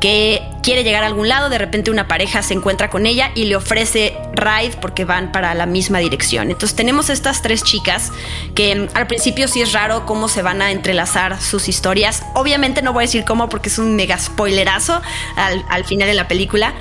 que 0.00 0.40
quiere 0.62 0.84
llegar 0.84 1.02
a 1.02 1.06
algún 1.08 1.28
lado, 1.28 1.48
de 1.48 1.58
repente 1.58 1.90
una 1.90 2.06
pareja 2.06 2.40
se 2.44 2.54
encuentra 2.54 2.88
con 2.88 3.04
ella 3.04 3.32
y 3.34 3.46
le 3.46 3.56
ofrece 3.56 4.16
ride 4.32 4.76
porque 4.80 5.04
van 5.04 5.32
para 5.32 5.54
la 5.54 5.66
misma 5.66 5.98
dirección. 5.98 6.52
Entonces 6.52 6.76
tenemos 6.76 7.10
estas 7.10 7.42
tres 7.42 7.64
chicas 7.64 8.12
que 8.54 8.88
al 8.94 9.08
principio 9.08 9.48
sí 9.48 9.60
es 9.60 9.72
raro 9.72 10.06
cómo 10.06 10.28
se 10.28 10.42
van 10.42 10.62
a 10.62 10.70
entrelazar 10.70 11.42
sus 11.42 11.68
historias. 11.68 12.22
Obviamente 12.34 12.80
no 12.80 12.92
voy 12.92 13.02
a 13.02 13.06
decir 13.06 13.24
cómo 13.24 13.48
porque 13.48 13.70
es 13.70 13.78
un 13.80 13.96
mega 13.96 14.16
spoilerazo 14.16 15.02
al, 15.34 15.84
final 15.84 16.06
de 16.06 16.14
la 16.14 16.28
película. 16.28 16.72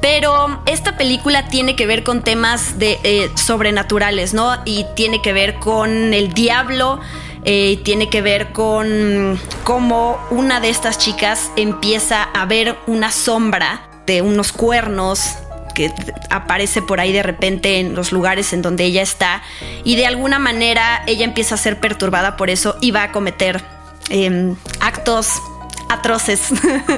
Pero 0.00 0.60
esta 0.66 0.96
película 0.96 1.46
tiene 1.46 1.76
que 1.76 1.86
ver 1.86 2.02
con 2.02 2.22
temas 2.22 2.80
de, 2.80 2.98
eh, 3.04 3.30
sobrenaturales, 3.36 4.34
¿no? 4.34 4.60
Y 4.64 4.84
tiene 4.96 5.22
que 5.22 5.32
ver 5.32 5.54
con 5.60 6.12
el 6.12 6.32
diablo, 6.34 7.00
eh, 7.48 7.78
tiene 7.84 8.10
que 8.10 8.22
ver 8.22 8.50
con 8.50 9.38
cómo 9.62 10.18
una 10.30 10.58
de 10.58 10.68
estas 10.68 10.98
chicas 10.98 11.52
empieza 11.54 12.24
a 12.24 12.44
ver 12.44 12.76
una 12.88 13.12
sombra 13.12 13.88
de 14.04 14.20
unos 14.20 14.50
cuernos 14.50 15.36
que 15.72 15.92
aparece 16.28 16.82
por 16.82 16.98
ahí 16.98 17.12
de 17.12 17.22
repente 17.22 17.78
en 17.78 17.94
los 17.94 18.10
lugares 18.10 18.52
en 18.52 18.62
donde 18.62 18.82
ella 18.82 19.00
está. 19.00 19.44
Y 19.84 19.94
de 19.94 20.06
alguna 20.06 20.40
manera 20.40 21.04
ella 21.06 21.24
empieza 21.24 21.54
a 21.54 21.58
ser 21.58 21.78
perturbada 21.78 22.36
por 22.36 22.50
eso 22.50 22.76
y 22.80 22.90
va 22.90 23.04
a 23.04 23.12
cometer 23.12 23.62
em, 24.08 24.56
actos 24.80 25.40
atroces 25.88 26.48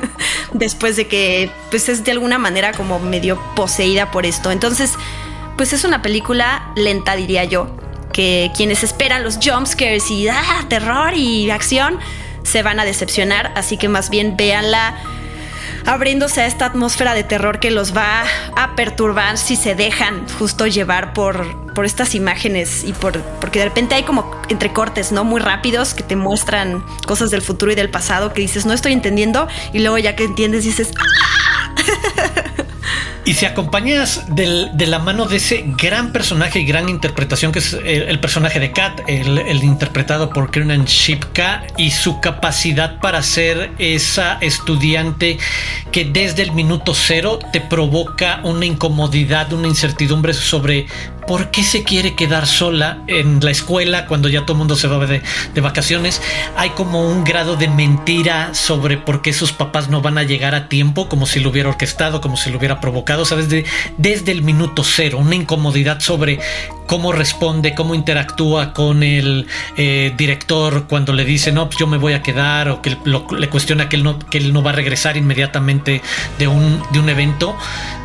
después 0.54 0.96
de 0.96 1.08
que 1.08 1.50
pues 1.68 1.90
es 1.90 2.04
de 2.04 2.12
alguna 2.12 2.38
manera 2.38 2.72
como 2.72 2.98
medio 3.00 3.38
poseída 3.54 4.10
por 4.10 4.24
esto. 4.24 4.50
Entonces 4.50 4.94
pues 5.58 5.74
es 5.74 5.84
una 5.84 6.00
película 6.00 6.72
lenta 6.74 7.16
diría 7.16 7.44
yo 7.44 7.76
que 8.12 8.50
quienes 8.56 8.82
esperan 8.82 9.22
los 9.22 9.38
jumpscares 9.42 10.10
y 10.10 10.28
ah, 10.28 10.66
terror 10.68 11.14
y 11.14 11.50
acción 11.50 11.98
se 12.42 12.62
van 12.62 12.80
a 12.80 12.84
decepcionar, 12.84 13.52
así 13.56 13.76
que 13.76 13.88
más 13.88 14.10
bien 14.10 14.36
véanla 14.36 14.96
abriéndose 15.86 16.42
a 16.42 16.46
esta 16.46 16.66
atmósfera 16.66 17.14
de 17.14 17.24
terror 17.24 17.60
que 17.60 17.70
los 17.70 17.96
va 17.96 18.24
a 18.56 18.76
perturbar 18.76 19.38
si 19.38 19.56
se 19.56 19.74
dejan 19.74 20.28
justo 20.38 20.66
llevar 20.66 21.14
por, 21.14 21.72
por 21.72 21.86
estas 21.86 22.14
imágenes 22.14 22.84
y 22.84 22.92
por 22.92 23.20
porque 23.40 23.58
de 23.58 23.66
repente 23.66 23.94
hay 23.94 24.02
como 24.02 24.30
entrecortes, 24.48 25.12
¿no? 25.12 25.24
Muy 25.24 25.40
rápidos 25.40 25.94
que 25.94 26.02
te 26.02 26.16
muestran 26.16 26.84
cosas 27.06 27.30
del 27.30 27.42
futuro 27.42 27.72
y 27.72 27.74
del 27.74 27.90
pasado 27.90 28.32
que 28.32 28.42
dices, 28.42 28.66
no 28.66 28.74
estoy 28.74 28.92
entendiendo, 28.92 29.48
y 29.72 29.78
luego 29.78 29.96
ya 29.98 30.14
que 30.14 30.24
entiendes 30.24 30.64
dices, 30.64 30.92
¡Ah! 30.98 31.74
Y 33.24 33.34
si 33.34 33.44
acompañas 33.44 34.24
de 34.28 34.86
la 34.86 34.98
mano 34.98 35.26
de 35.26 35.36
ese 35.36 35.64
gran 35.76 36.12
personaje 36.12 36.60
y 36.60 36.64
gran 36.64 36.88
interpretación 36.88 37.52
que 37.52 37.58
es 37.58 37.74
el, 37.84 38.18
personaje 38.20 38.58
de 38.58 38.72
Kat, 38.72 39.00
el, 39.06 39.62
interpretado 39.62 40.30
por 40.30 40.50
Kiernan 40.50 40.86
Shipka, 40.86 41.64
y 41.76 41.90
su 41.90 42.20
capacidad 42.20 43.00
para 43.00 43.22
ser 43.22 43.72
esa 43.78 44.38
estudiante 44.40 45.38
que 45.92 46.06
desde 46.06 46.42
el 46.42 46.52
minuto 46.52 46.94
cero 46.94 47.38
te 47.52 47.60
provoca 47.60 48.40
una 48.44 48.64
incomodidad, 48.64 49.52
una 49.52 49.68
incertidumbre 49.68 50.32
sobre 50.32 50.86
por 51.28 51.50
qué 51.50 51.62
se 51.62 51.84
quiere 51.84 52.14
quedar 52.14 52.46
sola 52.46 53.02
en 53.06 53.40
la 53.44 53.50
escuela 53.50 54.06
cuando 54.06 54.30
ya 54.30 54.46
todo 54.46 54.54
el 54.54 54.58
mundo 54.60 54.76
se 54.76 54.88
va 54.88 55.06
de, 55.06 55.20
vacaciones. 55.60 56.22
Hay 56.56 56.70
como 56.70 57.06
un 57.06 57.22
grado 57.22 57.56
de 57.56 57.68
mentira 57.68 58.54
sobre 58.54 58.96
por 58.96 59.20
qué 59.20 59.34
sus 59.34 59.52
papás 59.52 59.90
no 59.90 60.00
van 60.00 60.16
a 60.16 60.22
llegar 60.22 60.54
a 60.54 60.68
tiempo, 60.70 61.06
como 61.06 61.26
si 61.26 61.40
lo 61.40 61.50
hubiera 61.50 61.68
orquestado, 61.68 62.22
como 62.22 62.38
si 62.38 62.50
lo 62.50 62.56
hubiera 62.56 62.80
provocado, 62.80 63.26
¿sabes? 63.26 63.50
De, 63.50 63.66
desde 63.98 64.32
el 64.32 64.42
minuto 64.42 64.82
cero, 64.82 65.18
una 65.18 65.34
incomodidad 65.34 66.00
sobre 66.00 66.40
cómo 66.86 67.12
responde, 67.12 67.74
cómo 67.74 67.94
interactúa 67.94 68.72
con 68.72 69.02
el 69.02 69.46
eh, 69.76 70.14
director 70.16 70.86
cuando 70.88 71.12
le 71.12 71.26
dice, 71.26 71.52
no, 71.52 71.66
pues 71.66 71.78
yo 71.78 71.86
me 71.86 71.98
voy 71.98 72.14
a 72.14 72.22
quedar, 72.22 72.70
o 72.70 72.80
que 72.80 72.96
le 73.36 73.48
cuestiona 73.50 73.90
que 73.90 73.96
él, 73.96 74.02
no, 74.02 74.18
que 74.18 74.38
él 74.38 74.54
no 74.54 74.62
va 74.62 74.70
a 74.70 74.74
regresar 74.74 75.18
inmediatamente 75.18 76.00
de 76.38 76.48
un, 76.48 76.82
de 76.90 76.98
un 76.98 77.10
evento. 77.10 77.54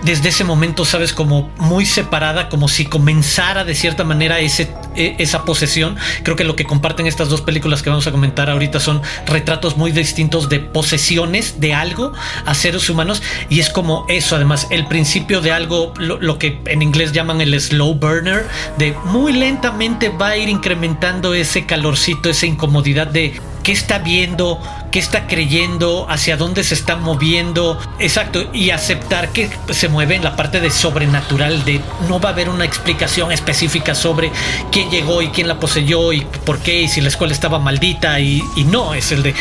Desde 0.04 0.30
ese 0.30 0.44
momento, 0.44 0.84
sabes, 0.84 1.14
como 1.14 1.50
muy 1.60 1.86
separada, 1.86 2.50
como 2.50 2.68
si 2.68 2.86
comenzara 2.86 3.12
de 3.21 3.76
cierta 3.76 4.04
manera 4.04 4.39
ese, 4.39 4.69
e, 4.95 5.15
esa 5.19 5.45
posesión. 5.45 5.97
Creo 6.23 6.36
que 6.36 6.43
lo 6.43 6.56
que 6.56 6.65
comparten 6.65 7.08
estas 7.08 7.30
dos 7.30 7.41
películas 7.41 7.84
que 7.84 7.89
vamos 7.89 8.08
a 8.08 8.12
comentar 8.12 8.49
ahorita 8.49 8.80
son 8.80 9.02
retratos 9.26 9.78
muy 9.78 9.91
distintos 9.91 10.49
de 10.49 10.60
posesiones 10.60 11.60
de 11.60 11.73
algo 11.73 12.13
a 12.45 12.54
seres 12.54 12.89
humanos. 12.89 13.21
Y 13.49 13.60
es 13.60 13.69
como 13.69 14.06
eso, 14.10 14.36
además, 14.36 14.67
el 14.69 14.88
principio 14.88 15.41
de 15.41 15.52
algo, 15.52 15.93
lo 15.97 16.38
que 16.39 16.60
en 16.65 16.82
inglés 16.82 17.12
llaman 17.12 17.41
el 17.41 17.60
slow 17.60 17.93
burner, 17.93 18.47
de 18.78 18.95
muy 19.06 19.34
lentamente 19.34 20.10
va 20.10 20.30
a 20.30 20.38
ir 20.38 20.49
incrementando 20.49 21.34
ese 21.34 21.65
calorcito, 21.65 22.30
esa 22.30 22.45
incomodidad 22.45 23.08
de 23.08 23.39
qué 23.63 23.71
está 23.71 23.99
viendo, 23.99 24.62
qué 24.91 24.99
está 24.99 25.26
creyendo, 25.26 26.06
hacia 26.10 26.38
dónde 26.38 26.63
se 26.63 26.73
está 26.73 26.97
moviendo, 26.97 27.80
exacto, 27.99 28.49
y 28.54 28.69
aceptar 28.69 29.30
que 29.30 29.49
se 29.71 29.88
mueve 29.88 30.15
en 30.15 30.23
la 30.23 30.36
parte 30.36 30.60
de 30.60 30.69
sobrenatural, 30.69 31.65
de 31.65 31.82
no 32.08 32.19
va 32.19 32.30
a 32.30 32.32
haber 32.34 32.49
una 32.49 32.65
explicación 32.65 33.32
específica 33.32 33.95
sobre 33.95 34.32
quién 34.71 34.91
llegó 34.91 35.21
y 35.21 35.30
quién 35.30 35.47
la 35.47 35.60
poseyó 35.60 36.13
y 36.13 36.21
por 36.45 36.60
qué, 36.60 36.82
y 36.82 36.88
si 36.88 37.02
la 37.02 37.08
escuela 37.08 37.34
estaba 37.34 37.58
maldita, 37.58 38.19
y, 38.19 38.43
no, 38.65 38.93
es 38.93 39.12
el 39.12 39.23
de... 39.23 39.34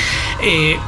Eh, 0.42 0.78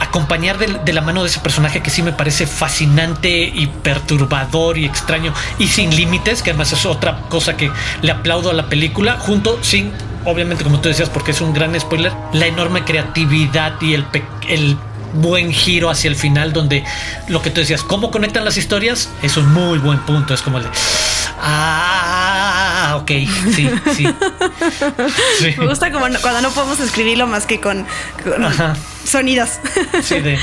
acompañar 0.00 0.56
de, 0.56 0.92
la 0.94 1.02
mano 1.02 1.22
de 1.22 1.28
ese 1.28 1.40
personaje 1.40 1.82
que 1.82 1.90
sí 1.90 2.02
me 2.02 2.12
parece 2.12 2.46
fascinante 2.46 3.42
y 3.42 3.66
perturbador 3.66 4.78
y 4.78 4.86
extraño 4.86 5.34
y 5.58 5.66
sin 5.66 5.94
límites, 5.94 6.42
que 6.42 6.50
además 6.50 6.72
es 6.72 6.86
otra 6.86 7.20
cosa 7.28 7.56
que 7.56 7.70
le 8.00 8.10
aplaudo 8.10 8.50
a 8.50 8.54
la 8.54 8.66
película, 8.70 9.18
junto 9.18 9.62
sin, 9.62 9.92
obviamente 10.24 10.64
como 10.64 10.80
tú 10.80 10.88
decías, 10.88 11.08
porque 11.08 11.30
es 11.30 11.40
un 11.40 11.52
gran 11.52 11.78
spoiler, 11.78 12.12
la 12.32 12.46
enorme 12.46 12.84
creatividad 12.84 13.80
y 13.80 13.94
el, 13.94 14.04
el 14.48 14.76
buen 15.14 15.52
giro 15.52 15.90
hacia 15.90 16.08
el 16.08 16.16
final 16.16 16.52
donde 16.52 16.84
lo 17.28 17.42
que 17.42 17.50
tú 17.50 17.60
decías, 17.60 17.82
¿cómo 17.82 18.10
conectan 18.10 18.44
las 18.44 18.56
historias? 18.56 19.10
Es 19.22 19.36
un 19.36 19.52
muy 19.52 19.78
buen 19.78 19.98
punto, 20.00 20.34
es 20.34 20.42
como 20.42 20.58
el 20.58 20.64
de... 20.64 20.70
Ah, 21.42 22.98
ok, 23.00 23.10
sí, 23.54 23.70
sí. 23.96 24.06
Me 25.58 25.66
gusta 25.66 25.90
como 25.90 26.06
cuando 26.20 26.42
no 26.42 26.50
podemos 26.50 26.80
escribirlo 26.80 27.26
más 27.26 27.46
que 27.46 27.60
con, 27.60 27.86
sonidos. 29.04 29.58
Sí, 30.02 30.20
de... 30.20 30.38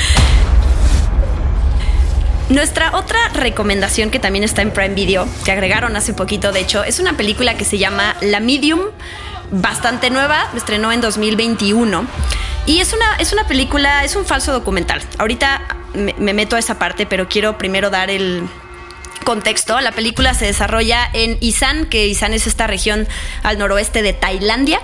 Nuestra 2.50 2.96
otra 2.96 3.20
recomendación 3.34 4.10
que 4.10 4.20
también 4.20 4.44
está 4.44 4.62
en 4.62 4.72
Prime 4.72 4.96
Video, 4.96 5.28
que 5.44 5.52
agregaron 5.52 5.96
hace 5.98 6.14
poquito, 6.14 6.54
de 6.54 6.62
hecho, 6.62 6.84
es 6.84 7.00
una 7.00 7.18
película 7.18 7.56
que 7.56 7.66
se 7.66 7.78
llama 7.78 8.16
La 8.22 8.40
Medium, 8.40 8.80
bastante 9.52 10.10
nueva, 10.10 10.50
estrenó 10.56 10.92
en 10.92 11.02
2021. 11.02 12.06
Y 12.66 12.80
es 12.80 12.94
una, 12.94 13.16
es 13.18 13.32
una 13.34 13.48
película, 13.48 14.04
es 14.04 14.16
un 14.16 14.26
falso 14.26 14.52
documental. 14.52 15.02
Ahorita 15.18 15.62
me, 15.94 16.14
me 16.18 16.34
meto 16.34 16.56
a 16.56 16.60
esa 16.60 16.78
parte, 16.78 17.06
pero 17.06 17.30
quiero 17.30 17.58
primero 17.58 17.90
dar 17.90 18.10
el, 18.10 18.48
contexto, 19.28 19.78
la 19.82 19.92
película 19.92 20.34
se 20.34 20.46
desarrolla 20.46 21.10
en 21.12 21.38
Isan, 21.42 21.88
que 21.88 22.08
Isan 22.08 22.34
es 22.34 22.48
esta 22.48 22.66
región 22.66 23.10
al 23.44 23.58
noroeste 23.58 24.02
de 24.02 24.14
Tailandia. 24.14 24.80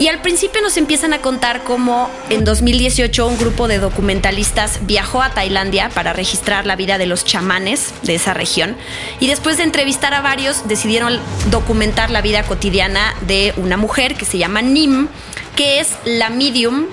Y 0.00 0.08
al 0.08 0.22
principio 0.22 0.62
nos 0.62 0.78
empiezan 0.78 1.12
a 1.12 1.18
contar 1.18 1.62
cómo 1.62 2.10
en 2.30 2.42
2018 2.42 3.26
un 3.26 3.36
grupo 3.36 3.68
de 3.68 3.78
documentalistas 3.78 4.78
viajó 4.86 5.20
a 5.20 5.34
Tailandia 5.34 5.90
para 5.90 6.14
registrar 6.14 6.64
la 6.64 6.74
vida 6.74 6.96
de 6.96 7.04
los 7.04 7.26
chamanes 7.26 7.92
de 8.02 8.14
esa 8.14 8.32
región. 8.32 8.78
Y 9.20 9.26
después 9.26 9.58
de 9.58 9.64
entrevistar 9.64 10.14
a 10.14 10.22
varios, 10.22 10.66
decidieron 10.66 11.20
documentar 11.50 12.08
la 12.08 12.22
vida 12.22 12.44
cotidiana 12.44 13.14
de 13.26 13.52
una 13.58 13.76
mujer 13.76 14.14
que 14.14 14.24
se 14.24 14.38
llama 14.38 14.62
Nim, 14.62 15.08
que 15.54 15.80
es 15.80 15.90
la 16.06 16.30
medium 16.30 16.86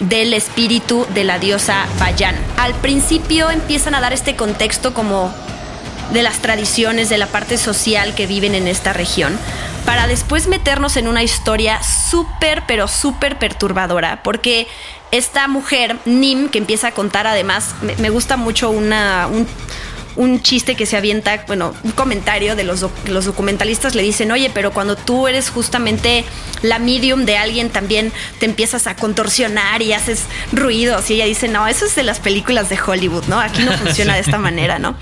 del 0.00 0.34
espíritu 0.34 1.06
de 1.14 1.22
la 1.22 1.38
diosa 1.38 1.86
Bayan. 2.00 2.34
Al 2.56 2.74
principio 2.74 3.52
empiezan 3.52 3.94
a 3.94 4.00
dar 4.00 4.12
este 4.12 4.34
contexto 4.34 4.94
como 4.94 5.32
de 6.12 6.24
las 6.24 6.40
tradiciones, 6.40 7.08
de 7.08 7.18
la 7.18 7.28
parte 7.28 7.56
social 7.56 8.16
que 8.16 8.26
viven 8.26 8.56
en 8.56 8.66
esta 8.66 8.92
región, 8.92 9.38
para 9.88 10.06
después 10.06 10.48
meternos 10.48 10.98
en 10.98 11.08
una 11.08 11.22
historia 11.22 11.82
súper, 11.82 12.64
pero 12.66 12.88
súper 12.88 13.38
perturbadora, 13.38 14.22
porque 14.22 14.66
esta 15.12 15.48
mujer, 15.48 15.96
Nim, 16.04 16.50
que 16.50 16.58
empieza 16.58 16.88
a 16.88 16.90
contar 16.92 17.26
además, 17.26 17.74
me, 17.80 18.10
gusta 18.10 18.36
mucho 18.36 18.68
una, 18.68 19.28
un, 19.28 19.48
un 20.16 20.42
chiste 20.42 20.74
que 20.74 20.84
se 20.84 20.98
avienta, 20.98 21.42
bueno, 21.46 21.74
un 21.84 21.92
comentario 21.92 22.54
de 22.54 22.64
los, 22.64 22.84
los 23.06 23.24
documentalistas 23.24 23.94
le 23.94 24.02
dicen, 24.02 24.30
oye, 24.30 24.50
pero 24.52 24.74
cuando 24.74 24.94
tú 24.94 25.26
eres 25.26 25.48
justamente 25.48 26.26
la 26.60 26.78
medium 26.78 27.24
de 27.24 27.38
alguien, 27.38 27.70
también 27.70 28.12
te 28.40 28.44
empiezas 28.44 28.86
a 28.88 28.94
contorsionar 28.94 29.80
y 29.80 29.94
haces 29.94 30.24
ruidos. 30.52 31.08
Y 31.08 31.14
ella 31.14 31.24
dice, 31.24 31.48
no, 31.48 31.66
eso 31.66 31.86
es 31.86 31.94
de 31.94 32.02
las 32.02 32.20
películas 32.20 32.68
de 32.68 32.78
Hollywood, 32.78 33.24
¿no? 33.24 33.40
Aquí 33.40 33.62
no 33.62 33.72
funciona 33.78 34.16
de 34.16 34.20
esta 34.20 34.36
manera, 34.36 34.78
¿no? 34.78 34.98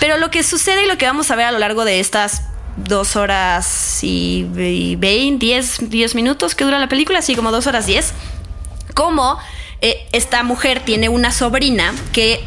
Pero 0.00 0.16
lo 0.16 0.30
que 0.30 0.42
sucede 0.42 0.84
y 0.84 0.86
lo 0.86 0.96
que 0.96 1.04
vamos 1.04 1.30
a 1.30 1.36
ver 1.36 1.44
a 1.44 1.52
lo 1.52 1.58
largo 1.58 1.84
de 1.84 2.00
estas 2.00 2.40
dos 2.76 3.16
horas 3.16 3.98
y, 4.02 4.46
veinte, 4.98 5.46
diez, 5.46 5.78
diez 5.90 6.14
minutos 6.14 6.54
que 6.54 6.64
dura 6.64 6.78
la 6.78 6.88
película, 6.88 7.20
así 7.20 7.34
como 7.34 7.50
dos 7.50 7.66
horas 7.66 7.86
diez, 7.86 8.12
como 8.94 9.38
eh, 9.80 10.06
esta 10.12 10.42
mujer 10.42 10.80
tiene 10.80 11.08
una 11.08 11.32
sobrina 11.32 11.94
que 12.12 12.44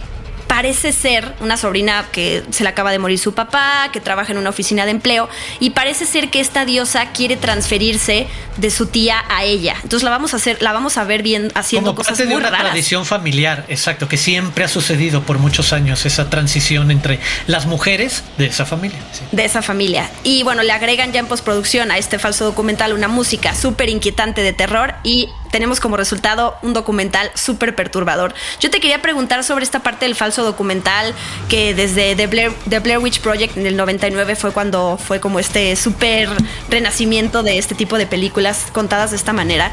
parece 0.48 0.92
ser 0.92 1.34
una 1.40 1.58
sobrina 1.58 2.06
que 2.12 2.44
se 2.50 2.64
le 2.64 2.70
acaba 2.70 2.92
de 2.92 3.00
morir 3.00 3.20
su 3.20 3.34
papá, 3.34 3.90
que 3.92 4.00
trabaja 4.00 4.32
en 4.32 4.38
una 4.38 4.50
oficina 4.50 4.86
de 4.86 4.92
empleo, 4.92 5.30
y 5.60 5.72
parece 5.72 6.06
ser 6.06 6.30
que 6.30 6.40
esta 6.40 6.66
diosa 6.66 7.12
quiere 7.12 7.36
transferirse 7.38 8.28
de 8.58 8.72
su 8.72 8.88
tía 8.88 9.24
a 9.30 9.44
ella. 9.44 9.76
Entonces 9.84 10.04
la 10.04 10.10
vamos 10.10 10.34
a 10.34 10.38
hacer, 10.38 10.62
la 10.62 10.72
vamos 10.74 10.98
a 10.98 11.04
ver 11.04 11.22
bien 11.22 11.52
haciendo 11.56 11.92
Como 11.92 11.98
cosas 11.98 12.18
parte 12.18 12.26
muy 12.26 12.42
de 12.42 12.48
una 12.48 12.58
tradición 12.58 13.06
familiar, 13.06 13.66
exacto, 13.68 14.08
que 14.08 14.18
siempre 14.18 14.64
ha 14.64 14.68
sucedido 14.68 15.24
por 15.24 15.40
muchos 15.40 15.74
años 15.74 16.06
esa 16.06 16.30
transición 16.30 16.92
entre 16.92 17.20
las 17.46 17.66
mujeres 17.66 18.24
de 18.38 18.48
esa 18.48 18.66
familia. 18.66 19.00
De 19.32 19.46
esa 19.46 19.62
familia. 19.62 20.10
Y 20.24 20.44
bueno, 20.44 20.64
le 20.64 20.72
agregan 20.72 21.12
ya 21.12 21.20
en 21.20 21.28
postproducción 21.28 21.92
a 21.92 21.98
este 21.98 22.20
falso 22.20 22.46
documental 22.46 22.94
una 22.94 23.08
música 23.08 23.54
súper 23.54 23.90
inquietante 23.90 24.42
de 24.42 24.54
terror 24.54 24.96
y 25.04 25.30
tenemos 25.52 25.80
como 25.80 25.98
resultado 25.98 26.56
un 26.62 26.74
documental 26.74 27.32
súper 27.36 27.76
perturbador. 27.76 28.34
Yo 28.60 28.70
te 28.70 28.80
quería 28.80 29.02
preguntar 29.02 29.44
sobre 29.44 29.64
esta 29.64 29.80
parte 29.80 30.06
del 30.06 30.16
falso 30.16 30.44
documental 30.44 31.14
que 31.50 31.74
desde 31.74 32.16
The 32.16 32.28
Blair, 32.28 33.00
Witch 33.00 33.22
Project 33.22 33.58
en 33.58 33.66
el 33.66 33.76
99 33.76 34.36
fue 34.36 34.52
cuando 34.52 34.98
fue 34.98 35.20
como 35.20 35.40
este 35.40 35.76
súper 35.76 36.30
renacimiento 36.70 37.44
de 37.44 37.58
este 37.58 37.76
tipo 37.76 37.98
de 37.98 38.08
películas 38.08 38.66
contadas 38.72 39.12
de 39.12 39.18
esta 39.18 39.34
manera. 39.34 39.72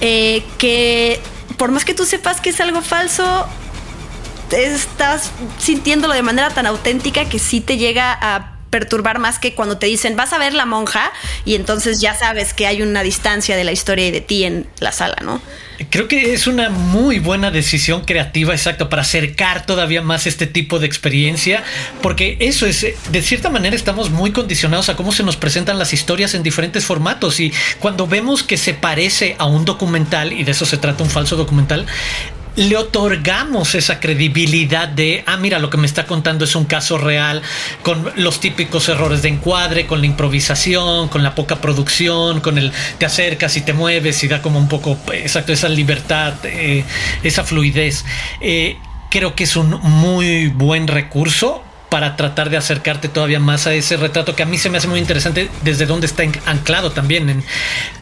Eh, 0.00 0.42
que 0.58 1.20
por 1.56 1.70
más 1.70 1.84
que 1.84 1.94
tú 1.94 2.04
sepas 2.04 2.40
que 2.40 2.50
es 2.50 2.60
algo 2.60 2.82
falso, 2.82 3.46
estás 4.50 5.30
sintiéndolo 5.58 6.14
de 6.14 6.22
manera 6.22 6.50
tan 6.50 6.66
auténtica 6.66 7.24
que 7.26 7.38
sí 7.38 7.60
te 7.60 7.76
llega 7.76 8.12
a 8.20 8.51
perturbar 8.72 9.18
más 9.18 9.38
que 9.38 9.54
cuando 9.54 9.76
te 9.76 9.86
dicen 9.86 10.16
vas 10.16 10.32
a 10.32 10.38
ver 10.38 10.54
la 10.54 10.64
monja 10.64 11.12
y 11.44 11.54
entonces 11.54 12.00
ya 12.00 12.14
sabes 12.14 12.54
que 12.54 12.66
hay 12.66 12.80
una 12.80 13.02
distancia 13.02 13.54
de 13.54 13.64
la 13.64 13.70
historia 13.70 14.08
y 14.08 14.10
de 14.10 14.22
ti 14.22 14.44
en 14.44 14.66
la 14.80 14.92
sala, 14.92 15.16
¿no? 15.22 15.42
Creo 15.90 16.08
que 16.08 16.32
es 16.32 16.46
una 16.46 16.70
muy 16.70 17.18
buena 17.18 17.50
decisión 17.50 18.04
creativa, 18.04 18.54
exacto, 18.54 18.88
para 18.88 19.02
acercar 19.02 19.66
todavía 19.66 20.00
más 20.00 20.26
este 20.26 20.46
tipo 20.46 20.78
de 20.78 20.86
experiencia, 20.86 21.64
porque 22.00 22.36
eso 22.40 22.66
es, 22.66 22.86
de 23.10 23.22
cierta 23.22 23.50
manera 23.50 23.76
estamos 23.76 24.10
muy 24.10 24.32
condicionados 24.32 24.88
a 24.88 24.96
cómo 24.96 25.12
se 25.12 25.22
nos 25.22 25.36
presentan 25.36 25.78
las 25.78 25.92
historias 25.92 26.34
en 26.34 26.42
diferentes 26.42 26.86
formatos 26.86 27.40
y 27.40 27.52
cuando 27.78 28.06
vemos 28.06 28.42
que 28.42 28.56
se 28.56 28.74
parece 28.74 29.36
a 29.38 29.44
un 29.44 29.64
documental, 29.64 30.32
y 30.32 30.44
de 30.44 30.52
eso 30.52 30.64
se 30.64 30.78
trata 30.78 31.02
un 31.02 31.10
falso 31.10 31.36
documental, 31.36 31.86
le 32.56 32.76
otorgamos 32.76 33.74
esa 33.74 34.00
credibilidad 34.00 34.88
de, 34.88 35.24
ah, 35.26 35.36
mira, 35.36 35.58
lo 35.58 35.70
que 35.70 35.78
me 35.78 35.86
está 35.86 36.06
contando 36.06 36.44
es 36.44 36.54
un 36.54 36.64
caso 36.64 36.98
real, 36.98 37.42
con 37.82 38.12
los 38.16 38.40
típicos 38.40 38.88
errores 38.88 39.22
de 39.22 39.28
encuadre, 39.28 39.86
con 39.86 40.00
la 40.00 40.06
improvisación, 40.06 41.08
con 41.08 41.22
la 41.22 41.34
poca 41.34 41.60
producción, 41.60 42.40
con 42.40 42.58
el 42.58 42.72
te 42.98 43.06
acercas 43.06 43.56
y 43.56 43.62
te 43.62 43.72
mueves 43.72 44.22
y 44.24 44.28
da 44.28 44.42
como 44.42 44.58
un 44.58 44.68
poco, 44.68 44.98
exacto, 45.12 45.52
esa 45.52 45.68
libertad, 45.68 46.34
eh, 46.44 46.84
esa 47.22 47.44
fluidez. 47.44 48.04
Eh, 48.40 48.76
creo 49.10 49.34
que 49.34 49.44
es 49.44 49.56
un 49.56 49.70
muy 49.70 50.48
buen 50.48 50.88
recurso 50.88 51.62
para 51.88 52.16
tratar 52.16 52.48
de 52.48 52.56
acercarte 52.56 53.08
todavía 53.08 53.38
más 53.38 53.66
a 53.66 53.74
ese 53.74 53.98
retrato 53.98 54.34
que 54.34 54.42
a 54.42 54.46
mí 54.46 54.56
se 54.56 54.70
me 54.70 54.78
hace 54.78 54.88
muy 54.88 54.98
interesante 54.98 55.50
desde 55.62 55.84
donde 55.84 56.06
está 56.06 56.22
anclado 56.46 56.92
también 56.92 57.28
en 57.28 57.44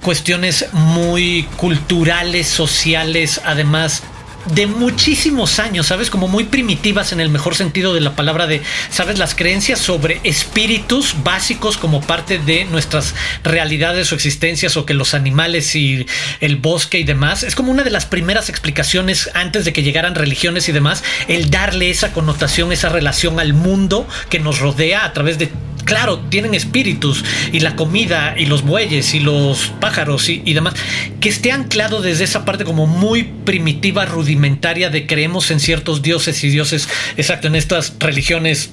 cuestiones 0.00 0.66
muy 0.72 1.48
culturales, 1.56 2.46
sociales, 2.46 3.40
además 3.44 4.04
de 4.46 4.66
muchísimos 4.66 5.58
años, 5.58 5.86
¿sabes? 5.86 6.10
Como 6.10 6.28
muy 6.28 6.44
primitivas 6.44 7.12
en 7.12 7.20
el 7.20 7.28
mejor 7.28 7.54
sentido 7.54 7.94
de 7.94 8.00
la 8.00 8.16
palabra 8.16 8.46
de, 8.46 8.62
¿sabes? 8.90 9.18
Las 9.18 9.34
creencias 9.34 9.78
sobre 9.78 10.20
espíritus 10.24 11.14
básicos 11.22 11.76
como 11.76 12.00
parte 12.00 12.38
de 12.38 12.64
nuestras 12.64 13.14
realidades 13.44 14.12
o 14.12 14.14
existencias 14.14 14.76
o 14.76 14.86
que 14.86 14.94
los 14.94 15.14
animales 15.14 15.74
y 15.76 16.06
el 16.40 16.56
bosque 16.56 16.98
y 16.98 17.04
demás. 17.04 17.42
Es 17.42 17.54
como 17.54 17.70
una 17.70 17.82
de 17.82 17.90
las 17.90 18.06
primeras 18.06 18.48
explicaciones 18.48 19.30
antes 19.34 19.64
de 19.64 19.72
que 19.72 19.82
llegaran 19.82 20.14
religiones 20.14 20.68
y 20.68 20.72
demás, 20.72 21.04
el 21.28 21.50
darle 21.50 21.90
esa 21.90 22.12
connotación, 22.12 22.72
esa 22.72 22.88
relación 22.88 23.40
al 23.40 23.52
mundo 23.52 24.08
que 24.28 24.40
nos 24.40 24.60
rodea 24.60 25.04
a 25.04 25.12
través 25.12 25.38
de 25.38 25.50
claro, 25.84 26.18
tienen 26.28 26.54
espíritus 26.54 27.24
y 27.52 27.60
la 27.60 27.76
comida 27.76 28.34
y 28.36 28.46
los 28.46 28.62
bueyes 28.62 29.14
y 29.14 29.20
los 29.20 29.72
pájaros 29.80 30.28
y, 30.28 30.52
demás, 30.52 30.74
que 31.20 31.28
esté 31.28 31.52
anclado 31.52 32.00
desde 32.02 32.24
esa 32.24 32.44
parte 32.44 32.64
como 32.64 32.86
muy 32.86 33.24
primitiva, 33.24 34.06
rudimentaria 34.06 34.90
de 34.90 35.06
creemos 35.06 35.50
en 35.50 35.60
ciertos 35.60 36.02
dioses 36.02 36.42
y 36.44 36.48
dioses, 36.48 36.88
exacto, 37.16 37.48
en 37.48 37.56
estas 37.56 37.94
religiones 37.98 38.70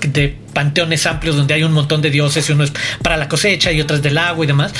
de 0.00 0.36
panteones 0.52 1.06
amplios 1.06 1.36
donde 1.36 1.54
hay 1.54 1.64
un 1.64 1.72
montón 1.72 2.02
de 2.02 2.10
dioses 2.10 2.48
y 2.48 2.52
uno 2.52 2.64
es 2.64 2.72
para 3.02 3.16
la 3.16 3.28
cosecha 3.28 3.72
y 3.72 3.80
otro 3.80 3.96
es 3.96 4.02
del 4.02 4.18
agua 4.18 4.44
y 4.44 4.46
demás, 4.46 4.72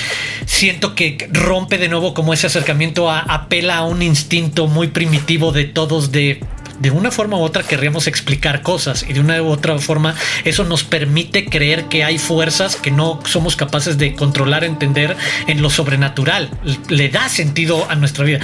siento 0.47 0.95
que 0.95 1.29
rompe 1.33 1.79
de 1.79 1.89
nuevo 1.89 2.15
como 2.15 2.33
ese 2.33 2.47
acercamiento 2.47 3.11
a, 3.11 3.21
apela 3.21 3.79
a 3.79 3.85
un 3.85 4.03
instinto 4.03 4.69
muy 4.69 4.89
primitivo 4.89 5.51
de 5.53 5.65
todos 5.65 6.13
de 6.13 6.41
de 6.83 6.91
una 6.91 7.11
forma 7.11 7.39
u 7.39 7.41
otra 7.41 7.63
querríamos 7.63 8.09
explicar 8.09 8.63
cosas 8.63 9.05
y 9.09 9.13
de 9.13 9.21
una 9.21 9.41
u 9.41 9.47
otra 9.47 9.79
forma 9.79 10.15
eso 10.45 10.65
nos 10.65 10.83
permite 10.83 11.47
creer 11.47 11.85
que 11.85 12.03
hay 12.03 12.19
fuerzas 12.19 12.77
que 12.77 12.91
no 12.91 13.21
somos 13.25 13.55
capaces 13.57 13.99
de 13.99 14.15
controlar, 14.15 14.65
entender 14.65 15.17
en 15.47 15.63
lo 15.63 15.71
sobrenatural. 15.71 16.51
Le 16.89 17.09
da 17.09 17.29
sentido 17.29 17.89
a 17.89 17.95
nuestra 17.95 18.25
vida 18.25 18.41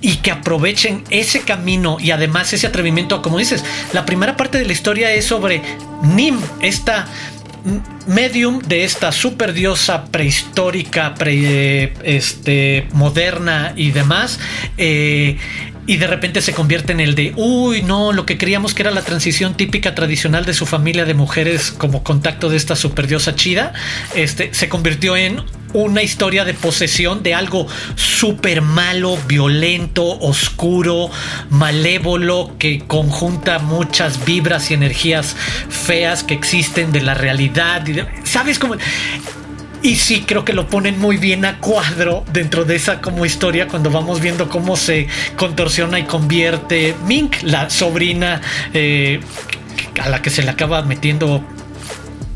y 0.00 0.16
que 0.16 0.30
aprovechen 0.30 1.02
ese 1.10 1.40
camino 1.40 1.96
y 1.98 2.10
además 2.10 2.52
ese 2.52 2.66
atrevimiento 2.66 3.22
como 3.22 3.38
dices, 3.38 3.64
la 3.92 4.04
primera 4.04 4.36
parte 4.36 4.58
de 4.58 4.66
la 4.66 4.72
historia 4.72 5.12
es 5.12 5.24
sobre 5.24 5.62
Nim, 6.02 6.38
esta 6.60 7.06
medium 8.06 8.60
de 8.60 8.84
esta 8.84 9.12
super 9.12 9.52
diosa 9.52 10.06
prehistórica, 10.06 11.14
pre, 11.14 11.92
este, 12.02 12.86
moderna 12.92 13.72
y 13.76 13.90
demás. 13.90 14.38
Eh, 14.76 15.36
y 15.88 15.96
de 15.96 16.06
repente 16.06 16.42
se 16.42 16.52
convierte 16.52 16.92
en 16.92 17.00
el 17.00 17.14
de, 17.14 17.32
uy, 17.34 17.82
no, 17.82 18.12
lo 18.12 18.26
que 18.26 18.36
creíamos 18.36 18.74
que 18.74 18.82
era 18.82 18.90
la 18.90 19.00
transición 19.00 19.56
típica 19.56 19.94
tradicional 19.94 20.44
de 20.44 20.52
su 20.52 20.66
familia 20.66 21.06
de 21.06 21.14
mujeres 21.14 21.70
como 21.72 22.04
contacto 22.04 22.50
de 22.50 22.58
esta 22.58 22.76
superdiosa 22.76 23.34
chida, 23.34 23.72
este, 24.14 24.52
se 24.52 24.68
convirtió 24.68 25.16
en 25.16 25.42
una 25.72 26.02
historia 26.02 26.44
de 26.44 26.52
posesión 26.52 27.22
de 27.22 27.34
algo 27.34 27.66
súper 27.94 28.60
malo, 28.60 29.18
violento, 29.26 30.04
oscuro, 30.04 31.10
malévolo, 31.48 32.52
que 32.58 32.80
conjunta 32.86 33.58
muchas 33.58 34.26
vibras 34.26 34.70
y 34.70 34.74
energías 34.74 35.36
feas 35.70 36.22
que 36.22 36.34
existen 36.34 36.92
de 36.92 37.00
la 37.00 37.14
realidad. 37.14 37.82
¿Sabes 38.24 38.58
cómo? 38.58 38.74
Y 39.88 39.96
sí, 39.96 40.24
creo 40.26 40.44
que 40.44 40.52
lo 40.52 40.68
ponen 40.68 40.98
muy 40.98 41.16
bien 41.16 41.46
a 41.46 41.60
cuadro 41.60 42.22
dentro 42.30 42.66
de 42.66 42.76
esa 42.76 43.00
como 43.00 43.24
historia 43.24 43.68
cuando 43.68 43.90
vamos 43.90 44.20
viendo 44.20 44.50
cómo 44.50 44.76
se 44.76 45.08
contorsiona 45.34 45.98
y 45.98 46.02
convierte 46.02 46.94
Mink, 47.06 47.36
la 47.40 47.70
sobrina 47.70 48.42
eh, 48.74 49.18
a 49.98 50.10
la 50.10 50.20
que 50.20 50.28
se 50.28 50.42
le 50.42 50.50
acaba 50.50 50.82
metiendo 50.82 51.42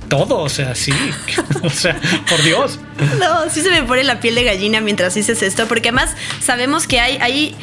todo, 0.08 0.38
o 0.38 0.48
sea, 0.48 0.74
sí, 0.74 0.94
o 1.62 1.68
sea, 1.68 2.00
por 2.26 2.42
Dios. 2.42 2.80
No, 3.20 3.50
sí 3.50 3.60
se 3.60 3.68
me 3.68 3.82
pone 3.82 4.02
la 4.04 4.18
piel 4.18 4.34
de 4.34 4.44
gallina 4.44 4.80
mientras 4.80 5.12
dices 5.12 5.42
esto, 5.42 5.68
porque 5.68 5.90
además 5.90 6.16
sabemos 6.40 6.86
que 6.86 7.00
hay, 7.00 7.18
hay 7.18 7.54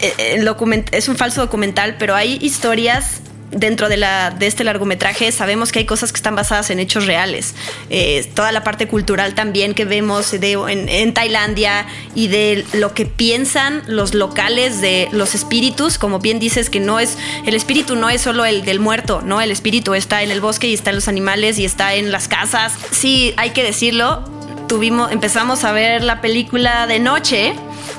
eh, 0.00 0.44
es 0.90 1.08
un 1.08 1.16
falso 1.16 1.40
documental, 1.40 1.94
pero 2.00 2.16
hay 2.16 2.36
historias 2.42 3.20
dentro 3.50 3.88
de, 3.88 3.96
la, 3.96 4.30
de 4.30 4.46
este 4.46 4.64
largometraje 4.64 5.30
sabemos 5.32 5.72
que 5.72 5.80
hay 5.80 5.84
cosas 5.84 6.12
que 6.12 6.16
están 6.16 6.34
basadas 6.34 6.70
en 6.70 6.80
hechos 6.80 7.06
reales. 7.06 7.54
Eh, 7.90 8.28
toda 8.34 8.52
la 8.52 8.64
parte 8.64 8.88
cultural 8.88 9.34
también 9.34 9.74
que 9.74 9.84
vemos 9.84 10.30
de, 10.32 10.52
en, 10.52 10.88
en, 10.88 11.14
Tailandia 11.14 11.86
y 12.14 12.28
de 12.28 12.64
lo 12.72 12.94
que 12.94 13.06
piensan 13.06 13.82
los 13.86 14.14
locales 14.14 14.80
de 14.80 15.08
los 15.12 15.34
espíritus, 15.34 15.98
como 15.98 16.18
bien 16.18 16.38
dices 16.38 16.70
que 16.70 16.80
no 16.80 17.00
es, 17.00 17.16
el 17.46 17.54
espíritu 17.54 17.96
no 17.96 18.10
es 18.10 18.20
solo 18.20 18.44
el 18.44 18.64
del 18.64 18.80
muerto, 18.80 19.22
¿no? 19.24 19.40
El 19.40 19.50
espíritu 19.50 19.94
está 19.94 20.22
en 20.22 20.30
el 20.30 20.40
bosque 20.40 20.68
y 20.68 20.74
está 20.74 20.90
en 20.90 20.96
los 20.96 21.08
animales 21.08 21.58
y 21.58 21.64
está 21.64 21.94
en 21.94 22.12
las 22.12 22.28
casas. 22.28 22.74
Sí, 22.90 23.34
hay 23.36 23.50
que 23.50 23.62
decirlo, 23.62 24.24
tuvimos, 24.68 25.12
empezamos 25.12 25.64
a 25.64 25.72
ver 25.72 26.02
la 26.02 26.20
película 26.20 26.86
de 26.86 26.98
noche, 26.98 27.54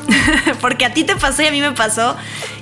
porque 0.61 0.85
a 0.85 0.93
ti 0.93 1.03
te 1.03 1.15
pasó 1.15 1.41
y 1.43 1.47
a 1.47 1.51
mí 1.51 1.61
me 1.61 1.71
pasó, 1.71 2.15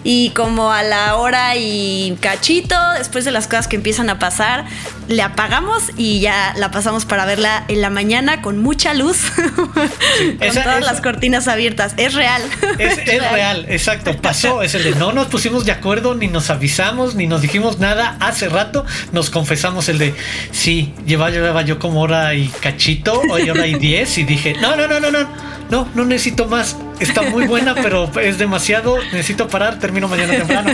y 0.08 0.30
como 0.30 0.72
a 0.72 0.84
la 0.84 1.16
hora 1.16 1.56
y 1.56 2.16
cachito, 2.22 2.76
después 2.96 3.26
de 3.26 3.32
las 3.32 3.48
cosas 3.48 3.68
que 3.68 3.76
empiezan 3.76 4.08
a 4.12 4.20
pasar, 4.20 4.66
le 5.08 5.24
apagamos 5.24 5.92
y 5.98 6.20
ya 6.20 6.54
la 6.58 6.70
pasamos 6.70 7.06
para 7.06 7.26
verla 7.26 7.66
en 7.70 7.82
la 7.82 7.90
mañana 7.90 8.44
con 8.44 8.62
mucha 8.62 8.94
luz, 8.94 9.32
con 9.36 10.54
todas 10.54 10.86
las 10.86 11.02
cortinas 11.02 11.48
abiertas. 11.48 11.96
Es 11.98 12.14
real. 12.14 12.44
Es, 12.78 13.04
real. 13.32 13.66
exacto. 13.68 14.16
Pasó, 14.22 14.62
es 14.62 14.76
el 14.76 14.84
de 14.84 14.92
no 14.92 15.12
nos 15.12 15.26
pusimos 15.26 15.66
de 15.66 15.72
acuerdo, 15.72 16.14
ni 16.14 16.28
nos 16.28 16.52
avisamos, 16.52 17.16
ni 17.16 17.26
nos 17.26 17.42
dijimos 17.42 17.80
nada. 17.80 18.16
Hace 18.20 18.48
rato 18.48 18.86
nos 19.12 19.32
confesamos 19.32 19.90
el 19.90 19.98
de 19.98 20.14
sí, 20.52 20.94
llevaba, 21.08 21.32
llevaba 21.32 21.64
yo 21.64 21.80
como 21.80 22.02
hora 22.02 22.36
y 22.36 22.48
cachito, 22.48 23.24
hoy 23.32 23.50
hora 23.50 23.66
y 23.66 23.74
diez, 23.74 24.20
y 24.20 24.24
dije, 24.24 24.54
no, 24.62 24.76
no, 24.76 24.88
no, 24.88 25.00
no, 25.00 25.10
no 25.10 25.56
no, 25.70 25.88
no 25.96 26.06
necesito 26.06 26.46
más. 26.46 26.78
Está 27.00 27.24
muy 27.24 27.46
buena, 27.48 27.76
pero 27.76 28.10
es 28.20 28.38
demasiado. 28.38 28.98
Necesito 29.12 29.48
parar, 29.48 29.80
termino 29.80 30.08
mañana 30.08 30.34
temprano. 30.34 30.74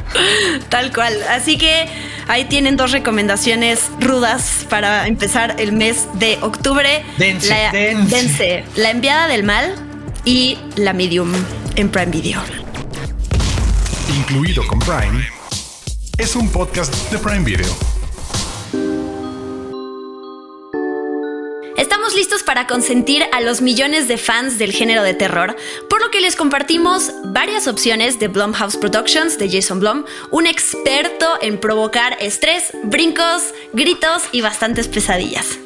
Tal 0.68 0.92
cual. 0.92 1.14
Así 1.30 1.56
que 1.58 1.86
ahí 2.28 2.44
tienen 2.44 2.76
dos 2.76 2.92
recomendaciones 2.92 3.90
rudas 4.00 4.66
para 4.68 5.06
empezar 5.06 5.56
el 5.58 5.72
mes 5.72 6.06
de 6.14 6.38
octubre. 6.40 7.04
Dense, 7.18 7.48
la, 7.48 7.72
dense. 7.72 8.64
La 8.76 8.90
enviada 8.90 9.28
del 9.28 9.44
mal 9.44 9.74
y 10.24 10.58
la 10.76 10.92
medium 10.92 11.32
en 11.76 11.88
Prime 11.88 12.10
Video. 12.10 12.42
Incluido 14.16 14.66
con 14.66 14.78
Prime. 14.78 15.28
Es 16.18 16.36
un 16.36 16.48
podcast 16.50 16.94
de 17.10 17.18
Prime 17.18 17.44
Video. 17.44 17.93
Listos 22.14 22.44
para 22.44 22.68
consentir 22.68 23.24
a 23.32 23.40
los 23.40 23.60
millones 23.60 24.06
de 24.06 24.18
fans 24.18 24.56
del 24.56 24.70
género 24.70 25.02
de 25.02 25.14
terror, 25.14 25.56
por 25.90 26.00
lo 26.00 26.10
que 26.10 26.20
les 26.20 26.36
compartimos 26.36 27.10
varias 27.24 27.66
opciones 27.66 28.20
de 28.20 28.28
Blumhouse 28.28 28.76
Productions 28.76 29.36
de 29.36 29.50
Jason 29.50 29.80
Blum, 29.80 30.04
un 30.30 30.46
experto 30.46 31.26
en 31.42 31.58
provocar 31.58 32.16
estrés, 32.20 32.70
brincos, 32.84 33.42
gritos 33.72 34.22
y 34.30 34.42
bastantes 34.42 34.86
pesadillas. 34.86 35.58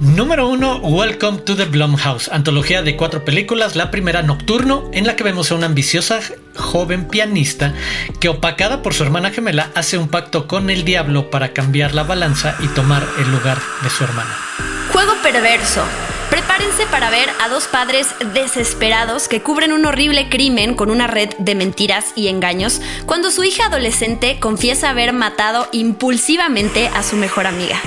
Número 0.00 0.48
1, 0.48 0.78
Welcome 0.78 1.40
to 1.40 1.54
the 1.54 1.66
Blumhouse, 1.66 2.30
antología 2.30 2.80
de 2.80 2.96
cuatro 2.96 3.22
películas, 3.22 3.76
la 3.76 3.90
primera 3.90 4.22
Nocturno, 4.22 4.88
en 4.94 5.06
la 5.06 5.16
que 5.16 5.24
vemos 5.24 5.50
a 5.50 5.54
una 5.54 5.66
ambiciosa 5.66 6.20
joven 6.56 7.08
pianista 7.08 7.74
que 8.20 8.30
opacada 8.30 8.80
por 8.80 8.94
su 8.94 9.02
hermana 9.02 9.30
gemela 9.30 9.70
hace 9.74 9.98
un 9.98 10.08
pacto 10.08 10.48
con 10.48 10.70
el 10.70 10.86
diablo 10.86 11.28
para 11.28 11.52
cambiar 11.52 11.94
la 11.94 12.04
balanza 12.04 12.56
y 12.60 12.68
tomar 12.68 13.06
el 13.18 13.30
lugar 13.30 13.58
de 13.82 13.90
su 13.90 14.04
hermana. 14.04 14.34
Juego 14.92 15.12
perverso. 15.22 15.84
Prepárense 16.30 16.86
para 16.86 17.10
ver 17.10 17.28
a 17.40 17.48
dos 17.48 17.66
padres 17.66 18.08
desesperados 18.34 19.28
que 19.28 19.42
cubren 19.42 19.72
un 19.72 19.84
horrible 19.84 20.28
crimen 20.28 20.74
con 20.74 20.90
una 20.90 21.06
red 21.06 21.30
de 21.38 21.54
mentiras 21.54 22.12
y 22.14 22.28
engaños 22.28 22.80
cuando 23.06 23.30
su 23.30 23.44
hija 23.44 23.66
adolescente 23.66 24.38
confiesa 24.40 24.90
haber 24.90 25.12
matado 25.12 25.68
impulsivamente 25.72 26.88
a 26.88 27.02
su 27.02 27.16
mejor 27.16 27.46
amiga. 27.46 27.80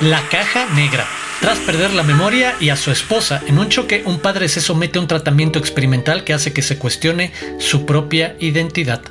La 0.00 0.26
caja 0.28 0.66
negra. 0.74 1.06
Tras 1.40 1.58
perder 1.58 1.92
la 1.92 2.02
memoria 2.02 2.54
y 2.60 2.68
a 2.68 2.76
su 2.76 2.90
esposa 2.90 3.42
en 3.46 3.58
un 3.58 3.68
choque, 3.68 4.02
un 4.06 4.20
padre 4.20 4.48
se 4.48 4.60
somete 4.60 4.98
a 4.98 5.02
un 5.02 5.08
tratamiento 5.08 5.58
experimental 5.58 6.22
que 6.24 6.34
hace 6.34 6.52
que 6.52 6.62
se 6.62 6.78
cuestione 6.78 7.32
su 7.58 7.84
propia 7.84 8.36
identidad. 8.38 9.02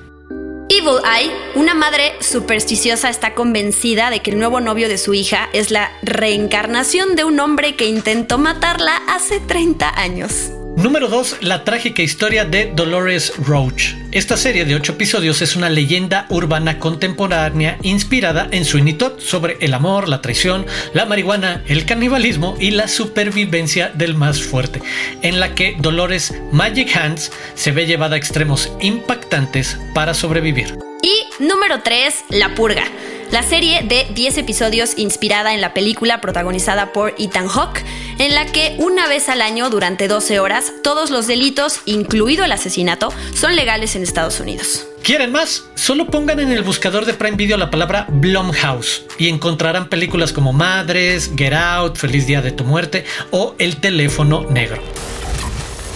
Evil 0.81 0.97
Eye, 1.05 1.31
una 1.53 1.75
madre 1.75 2.15
supersticiosa 2.21 3.09
está 3.09 3.35
convencida 3.35 4.09
de 4.09 4.21
que 4.21 4.31
el 4.31 4.39
nuevo 4.39 4.61
novio 4.61 4.89
de 4.89 4.97
su 4.97 5.13
hija 5.13 5.47
es 5.53 5.69
la 5.69 5.91
reencarnación 6.01 7.15
de 7.15 7.23
un 7.23 7.39
hombre 7.39 7.75
que 7.75 7.85
intentó 7.85 8.39
matarla 8.39 8.95
hace 9.07 9.39
30 9.39 10.01
años. 10.01 10.51
Número 10.81 11.09
2. 11.09 11.37
La 11.41 11.63
trágica 11.63 12.01
historia 12.01 12.43
de 12.43 12.71
Dolores 12.73 13.33
Roach. 13.37 13.93
Esta 14.11 14.35
serie 14.35 14.65
de 14.65 14.73
8 14.73 14.93
episodios 14.93 15.43
es 15.43 15.55
una 15.55 15.69
leyenda 15.69 16.25
urbana 16.29 16.79
contemporánea 16.79 17.77
inspirada 17.83 18.47
en 18.49 18.65
Sweeney 18.65 18.93
Todd 18.93 19.19
sobre 19.19 19.57
el 19.61 19.75
amor, 19.75 20.09
la 20.09 20.21
traición, 20.23 20.65
la 20.93 21.05
marihuana, 21.05 21.63
el 21.67 21.85
canibalismo 21.85 22.55
y 22.59 22.71
la 22.71 22.87
supervivencia 22.87 23.91
del 23.93 24.15
más 24.15 24.41
fuerte, 24.41 24.81
en 25.21 25.39
la 25.39 25.53
que 25.53 25.75
Dolores 25.77 26.33
Magic 26.51 26.95
Hands 26.97 27.31
se 27.53 27.71
ve 27.71 27.85
llevada 27.85 28.15
a 28.15 28.17
extremos 28.17 28.71
impactantes 28.81 29.77
para 29.93 30.15
sobrevivir. 30.15 30.79
Y 31.03 31.43
número 31.43 31.81
3. 31.83 32.25
La 32.29 32.55
purga 32.55 32.85
la 33.31 33.43
serie 33.43 33.81
de 33.83 34.07
10 34.13 34.37
episodios 34.39 34.97
inspirada 34.97 35.53
en 35.53 35.61
la 35.61 35.73
película 35.73 36.21
protagonizada 36.21 36.91
por 36.91 37.15
Ethan 37.17 37.47
Hawke, 37.47 37.83
en 38.19 38.35
la 38.35 38.45
que 38.45 38.75
una 38.77 39.07
vez 39.07 39.29
al 39.29 39.41
año 39.41 39.69
durante 39.69 40.07
12 40.07 40.39
horas 40.39 40.73
todos 40.83 41.09
los 41.09 41.27
delitos, 41.27 41.79
incluido 41.85 42.43
el 42.43 42.51
asesinato, 42.51 43.13
son 43.33 43.55
legales 43.55 43.95
en 43.95 44.03
Estados 44.03 44.39
Unidos. 44.39 44.85
¿Quieren 45.01 45.31
más? 45.31 45.63
Solo 45.75 46.07
pongan 46.07 46.39
en 46.39 46.51
el 46.51 46.61
buscador 46.61 47.05
de 47.05 47.13
Prime 47.13 47.37
Video 47.37 47.57
la 47.57 47.71
palabra 47.71 48.05
Blumhouse 48.09 49.03
y 49.17 49.29
encontrarán 49.29 49.89
películas 49.89 50.33
como 50.33 50.53
Madres, 50.53 51.31
Get 51.35 51.53
Out, 51.53 51.97
Feliz 51.97 52.27
Día 52.27 52.41
de 52.41 52.51
tu 52.51 52.65
Muerte 52.65 53.05
o 53.31 53.55
El 53.57 53.77
teléfono 53.77 54.45
negro. 54.49 54.81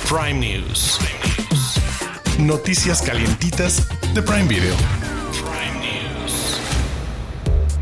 Prime 0.09 0.33
News. 0.33 0.99
Noticias 2.39 3.01
calientitas 3.01 3.87
de 4.13 4.21
Prime 4.21 4.47
Video. 4.47 4.75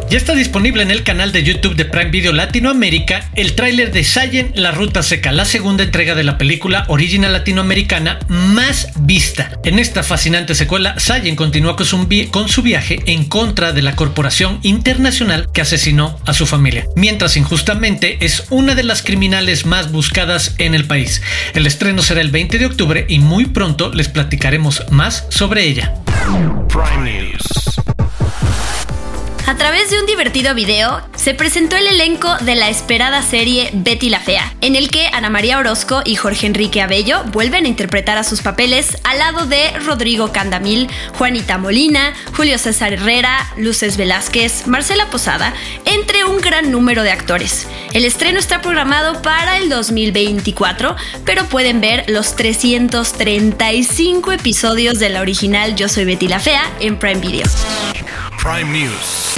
Ya 0.10 0.18
está 0.18 0.36
disponible 0.36 0.84
en 0.84 0.92
el 0.92 1.04
canal 1.04 1.32
de 1.32 1.44
YouTube 1.44 1.76
de 1.76 1.86
Prime 1.86 2.12
Video 2.12 2.34
Latinoamérica 2.34 3.30
el 3.36 3.56
tráiler 3.56 3.92
de 3.92 4.04
Sayen 4.04 4.52
La 4.54 4.72
Ruta 4.72 5.02
Seca, 5.02 5.32
la 5.32 5.46
segunda 5.46 5.84
entrega 5.84 6.14
de 6.14 6.24
la 6.24 6.38
película 6.38 6.86
original 6.88 7.34
latinoamericana 7.34 8.20
más 8.28 8.90
vista. 9.00 9.60
En 9.64 9.80
esta 9.80 10.04
fascinante 10.04 10.56
secuela, 10.56 11.00
Sayen 11.00 11.36
continúa 11.36 11.76
con 11.76 11.86
su, 11.86 12.08
con 12.32 12.50
su 12.50 12.62
viaje 12.62 13.02
en 13.08 13.26
contra 13.26 13.72
de 13.72 13.82
la 13.82 13.96
corporación 13.96 14.60
internacional 14.62 15.50
que 15.52 15.62
asesinó 15.62 16.20
a 16.26 16.34
su 16.34 16.46
familia, 16.46 16.88
mientras 16.96 17.36
injustamente 17.36 18.24
es 18.24 18.46
una 18.50 18.76
de 18.76 18.84
las 18.84 19.02
criminales 19.02 19.66
más 19.66 19.92
buscadas 19.92 20.56
en 20.60 20.76
el 20.76 20.86
país. 20.86 21.22
El 21.54 21.66
estreno 21.66 22.02
será 22.02 22.22
el 22.22 22.32
20 22.32 22.60
de 22.60 22.66
octubre 22.66 23.06
y 23.10 23.20
muy 23.20 23.46
pronto 23.46 23.92
les 23.92 24.10
platicaremos 24.10 24.84
más 24.92 25.26
sobre 25.30 25.64
ella. 25.64 25.94
Prime 26.70 27.12
News. 27.12 27.74
A 29.46 29.58
través 29.58 29.90
de 29.90 30.00
un 30.00 30.06
divertido 30.06 30.56
video, 30.56 31.02
se 31.18 31.34
presentó 31.34 31.76
el 31.76 31.86
elenco 31.88 32.34
de 32.38 32.56
la 32.56 32.70
esperada 32.70 33.22
serie 33.22 33.72
Betty 33.74 34.10
la 34.10 34.22
Fea, 34.22 34.56
en 34.62 34.78
el 34.78 34.90
que 34.90 35.08
Ana 35.08 35.30
María 35.30 35.60
Orozco 35.60 36.02
y 36.06 36.16
Jorge 36.16 36.48
Enrique 36.48 36.82
Abello 36.82 37.26
vuelven 37.34 37.66
a 37.66 37.68
interpretar 37.68 38.18
a 38.18 38.24
sus 38.24 38.42
papeles 38.42 38.98
al 39.04 39.20
lado 39.20 39.46
de 39.46 39.72
Rodrigo 39.80 40.32
Candamil, 40.32 40.88
Juanita 41.18 41.58
Molina, 41.58 42.14
Julio 42.38 42.58
César 42.58 42.94
Herrera, 42.94 43.38
Luces 43.58 43.98
Velázquez, 43.98 44.66
Marcela 44.66 45.10
Posada, 45.10 45.54
entre 45.84 46.24
un 46.24 46.38
gran 46.38 46.72
número 46.72 47.04
de 47.04 47.12
actores. 47.12 47.68
El 47.92 48.06
estreno 48.06 48.40
está 48.40 48.62
programado 48.62 49.22
para 49.22 49.58
el 49.58 49.68
2024, 49.68 50.96
pero 51.26 51.44
pueden 51.48 51.82
ver 51.82 52.06
los 52.08 52.38
335 52.38 54.32
episodios 54.32 55.00
de 55.00 55.10
la 55.10 55.20
original 55.20 55.76
Yo 55.76 55.90
Soy 55.90 56.06
Betty 56.06 56.30
la 56.30 56.40
Fea 56.40 56.64
en 56.80 56.98
Prime 56.98 57.20
Video. 57.20 57.44
Prime 58.44 58.78
News. 58.78 59.36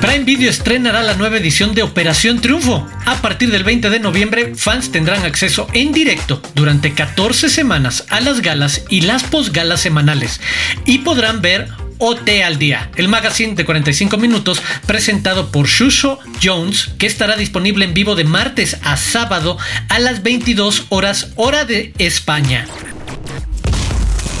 Prime 0.00 0.24
Video 0.24 0.48
estrenará 0.48 1.02
la 1.02 1.12
nueva 1.12 1.36
edición 1.36 1.74
de 1.74 1.82
Operación 1.82 2.40
Triunfo. 2.40 2.88
A 3.04 3.16
partir 3.16 3.50
del 3.50 3.62
20 3.62 3.90
de 3.90 4.00
noviembre, 4.00 4.54
fans 4.56 4.90
tendrán 4.90 5.26
acceso 5.26 5.66
en 5.74 5.92
directo 5.92 6.40
durante 6.54 6.94
14 6.94 7.50
semanas 7.50 8.06
a 8.08 8.22
las 8.22 8.40
galas 8.40 8.84
y 8.88 9.02
las 9.02 9.22
posgalas 9.22 9.82
semanales 9.82 10.40
y 10.86 11.00
podrán 11.00 11.42
ver 11.42 11.68
OT 11.98 12.42
al 12.42 12.58
día, 12.58 12.90
el 12.96 13.08
magazine 13.08 13.54
de 13.54 13.66
45 13.66 14.16
minutos 14.16 14.62
presentado 14.86 15.52
por 15.52 15.66
Shusho 15.66 16.20
Jones, 16.42 16.88
que 16.96 17.06
estará 17.06 17.36
disponible 17.36 17.84
en 17.84 17.92
vivo 17.92 18.14
de 18.14 18.24
martes 18.24 18.78
a 18.82 18.96
sábado 18.96 19.58
a 19.90 19.98
las 19.98 20.22
22 20.22 20.86
horas 20.88 21.32
hora 21.36 21.66
de 21.66 21.92
España. 21.98 22.66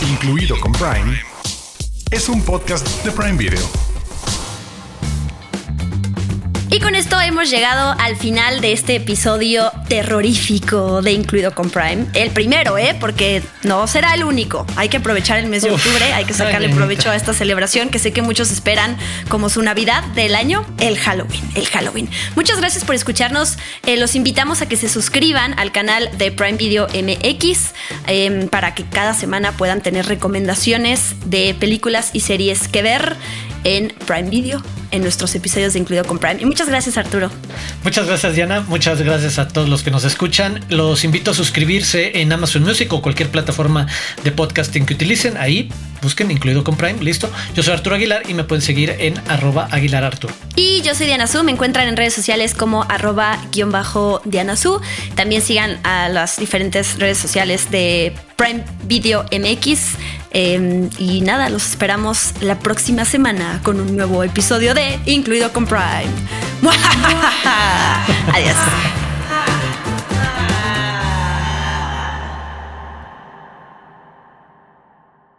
Incluido 0.08 0.58
con 0.60 0.72
Prime 0.72 1.31
es 2.12 2.28
un 2.28 2.42
podcast 2.42 2.86
de 3.04 3.10
Prime 3.10 3.38
Video. 3.38 3.91
Y 6.72 6.80
con 6.80 6.94
esto 6.94 7.20
hemos 7.20 7.50
llegado 7.50 7.94
al 7.98 8.16
final 8.16 8.62
de 8.62 8.72
este 8.72 8.96
episodio 8.96 9.70
terrorífico 9.88 11.02
de 11.02 11.12
Incluido 11.12 11.54
con 11.54 11.68
Prime. 11.68 12.06
El 12.14 12.30
primero, 12.30 12.78
¿eh? 12.78 12.96
Porque 12.98 13.42
no 13.62 13.86
será 13.86 14.14
el 14.14 14.24
único. 14.24 14.66
Hay 14.76 14.88
que 14.88 14.96
aprovechar 14.96 15.38
el 15.38 15.48
mes 15.48 15.64
de 15.64 15.70
octubre, 15.70 16.02
hay 16.14 16.24
que 16.24 16.32
sacarle 16.32 16.70
provecho 16.70 17.10
a 17.10 17.16
esta 17.16 17.34
celebración 17.34 17.90
que 17.90 17.98
sé 17.98 18.14
que 18.14 18.22
muchos 18.22 18.50
esperan 18.50 18.96
como 19.28 19.50
su 19.50 19.60
Navidad 19.60 20.02
del 20.14 20.34
año, 20.34 20.64
el 20.80 20.96
Halloween. 20.96 21.42
El 21.54 21.66
Halloween. 21.66 22.08
Muchas 22.36 22.56
gracias 22.56 22.86
por 22.86 22.94
escucharnos. 22.94 23.58
Eh, 23.84 23.98
los 23.98 24.14
invitamos 24.14 24.62
a 24.62 24.66
que 24.66 24.76
se 24.76 24.88
suscriban 24.88 25.52
al 25.58 25.72
canal 25.72 26.08
de 26.16 26.32
Prime 26.32 26.56
Video 26.56 26.86
MX 26.86 27.74
em, 28.06 28.48
para 28.48 28.74
que 28.74 28.84
cada 28.84 29.12
semana 29.12 29.52
puedan 29.58 29.82
tener 29.82 30.06
recomendaciones 30.06 31.16
de 31.26 31.54
películas 31.54 32.12
y 32.14 32.20
series 32.20 32.66
que 32.66 32.80
ver 32.80 33.18
en 33.64 33.92
Prime 34.06 34.30
Video 34.30 34.62
en 34.90 35.02
nuestros 35.02 35.34
episodios 35.34 35.72
de 35.72 35.80
Incluido 35.80 36.04
con 36.04 36.18
Prime. 36.18 36.40
Y 36.40 36.44
muchas 36.44 36.68
gracias, 36.68 36.96
Arturo. 36.96 37.30
Muchas 37.82 38.06
gracias, 38.06 38.34
Diana. 38.34 38.60
Muchas 38.60 39.00
gracias 39.02 39.38
a 39.38 39.48
todos 39.48 39.68
los 39.68 39.82
que 39.82 39.90
nos 39.90 40.04
escuchan. 40.04 40.64
Los 40.68 41.04
invito 41.04 41.30
a 41.30 41.34
suscribirse 41.34 42.20
en 42.20 42.32
Amazon 42.32 42.62
Music 42.62 42.92
o 42.92 43.02
cualquier 43.02 43.30
plataforma 43.30 43.86
de 44.22 44.32
podcasting 44.32 44.86
que 44.86 44.94
utilicen. 44.94 45.36
Ahí 45.36 45.70
busquen 46.02 46.30
Incluido 46.30 46.64
con 46.64 46.76
Prime. 46.76 47.02
Listo. 47.02 47.30
Yo 47.54 47.62
soy 47.62 47.72
Arturo 47.74 47.96
Aguilar 47.96 48.22
y 48.28 48.34
me 48.34 48.44
pueden 48.44 48.62
seguir 48.62 48.94
en 48.98 49.14
arroba 49.28 49.68
Aguilar 49.70 50.04
Arturo. 50.04 50.34
Y 50.56 50.82
yo 50.82 50.94
soy 50.94 51.06
Diana 51.06 51.26
Su. 51.26 51.42
Me 51.42 51.52
encuentran 51.52 51.88
en 51.88 51.96
redes 51.96 52.14
sociales 52.14 52.54
como 52.54 52.84
arroba 52.84 53.38
guion 53.52 53.72
bajo 53.72 54.20
Diana 54.24 54.56
Su. 54.56 54.80
También 55.14 55.42
sigan 55.42 55.78
a 55.84 56.08
las 56.08 56.38
diferentes 56.38 56.98
redes 56.98 57.18
sociales 57.18 57.70
de 57.70 58.12
Prime 58.36 58.64
Video 58.84 59.24
MX. 59.32 59.96
Em, 60.32 60.88
y 60.98 61.20
nada, 61.20 61.48
los 61.48 61.66
esperamos 61.66 62.32
la 62.40 62.58
próxima 62.58 63.04
semana 63.04 63.60
con 63.62 63.80
un 63.80 63.96
nuevo 63.96 64.22
episodio 64.24 64.74
de 64.74 64.98
Incluido 65.06 65.52
con 65.52 65.66
Prime. 65.66 66.10
Adiós. 68.32 68.56